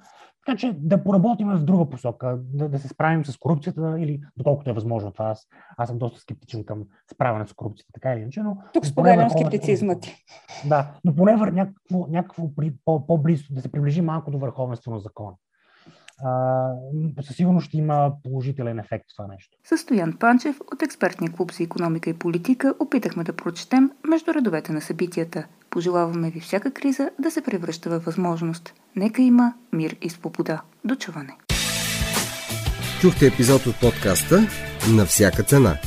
Така 0.45 0.57
че 0.57 0.73
да 0.79 1.03
поработим 1.03 1.49
в 1.49 1.63
друга 1.63 1.89
посока, 1.89 2.39
да, 2.39 2.69
да 2.69 2.79
се 2.79 2.87
справим 2.87 3.25
с 3.25 3.37
корупцията 3.37 3.95
или 3.99 4.21
доколкото 4.37 4.69
е 4.69 4.73
възможно 4.73 5.11
това. 5.11 5.25
Аз, 5.25 5.47
аз 5.77 5.89
съм 5.89 5.97
доста 5.97 6.19
скептичен 6.19 6.63
към 6.63 6.83
справяне 7.13 7.47
с 7.47 7.53
корупцията, 7.53 7.91
така 7.93 8.13
или 8.13 8.21
иначе. 8.21 8.41
Но, 8.41 8.57
Тук 8.73 8.85
споделям 8.85 9.29
скептицизма 9.29 9.95
ти. 9.95 10.25
Да, 10.65 10.91
но 11.05 11.15
поне 11.15 11.35
вър, 11.35 11.47
някакво, 11.47 12.07
някакво 12.09 12.55
при, 12.55 12.73
по, 12.85 13.07
по-близо, 13.07 13.53
да 13.53 13.61
се 13.61 13.71
приближи 13.71 14.01
малко 14.01 14.31
до 14.31 14.37
върховенство 14.37 14.91
на 14.91 14.99
закона. 14.99 15.35
със 17.21 17.35
сигурност 17.35 17.67
ще 17.67 17.77
има 17.77 18.13
положителен 18.23 18.79
ефект 18.79 19.05
това 19.15 19.27
нещо. 19.27 19.57
Състоян 19.63 20.17
Панчев 20.19 20.59
от 20.73 20.81
експертния 20.81 21.31
клуб 21.31 21.51
за 21.51 21.63
економика 21.63 22.09
и 22.09 22.19
политика 22.19 22.75
опитахме 22.79 23.23
да 23.23 23.35
прочетем 23.35 23.91
между 24.09 24.33
редовете 24.33 24.71
на 24.71 24.81
събитията– 24.81 25.47
Пожелаваме 25.69 26.29
ви 26.29 26.39
всяка 26.39 26.71
криза 26.71 27.09
да 27.19 27.31
се 27.31 27.41
превръща 27.41 27.89
във 27.89 28.05
възможност. 28.05 28.73
Нека 28.95 29.21
има 29.21 29.53
мир 29.73 29.95
и 30.01 30.09
свобода. 30.09 30.61
До 30.83 30.95
чуване! 30.95 31.37
Чухте 33.01 33.27
епизод 33.27 33.65
от 33.65 33.79
подкаста 33.79 34.47
На 34.95 35.05
всяка 35.05 35.43
цена. 35.43 35.77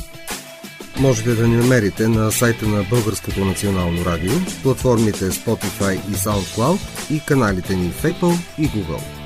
Можете 0.99 1.35
да 1.35 1.47
ни 1.47 1.57
намерите 1.57 2.07
на 2.07 2.31
сайта 2.31 2.67
на 2.67 2.83
Българското 2.89 3.45
национално 3.45 4.05
радио, 4.05 4.31
платформите 4.63 5.25
Spotify 5.25 5.93
и 5.93 6.13
SoundCloud 6.13 7.11
и 7.11 7.21
каналите 7.27 7.75
ни 7.75 7.89
в 7.89 8.03
Apple 8.03 8.35
и 8.59 8.67
Google. 8.67 9.22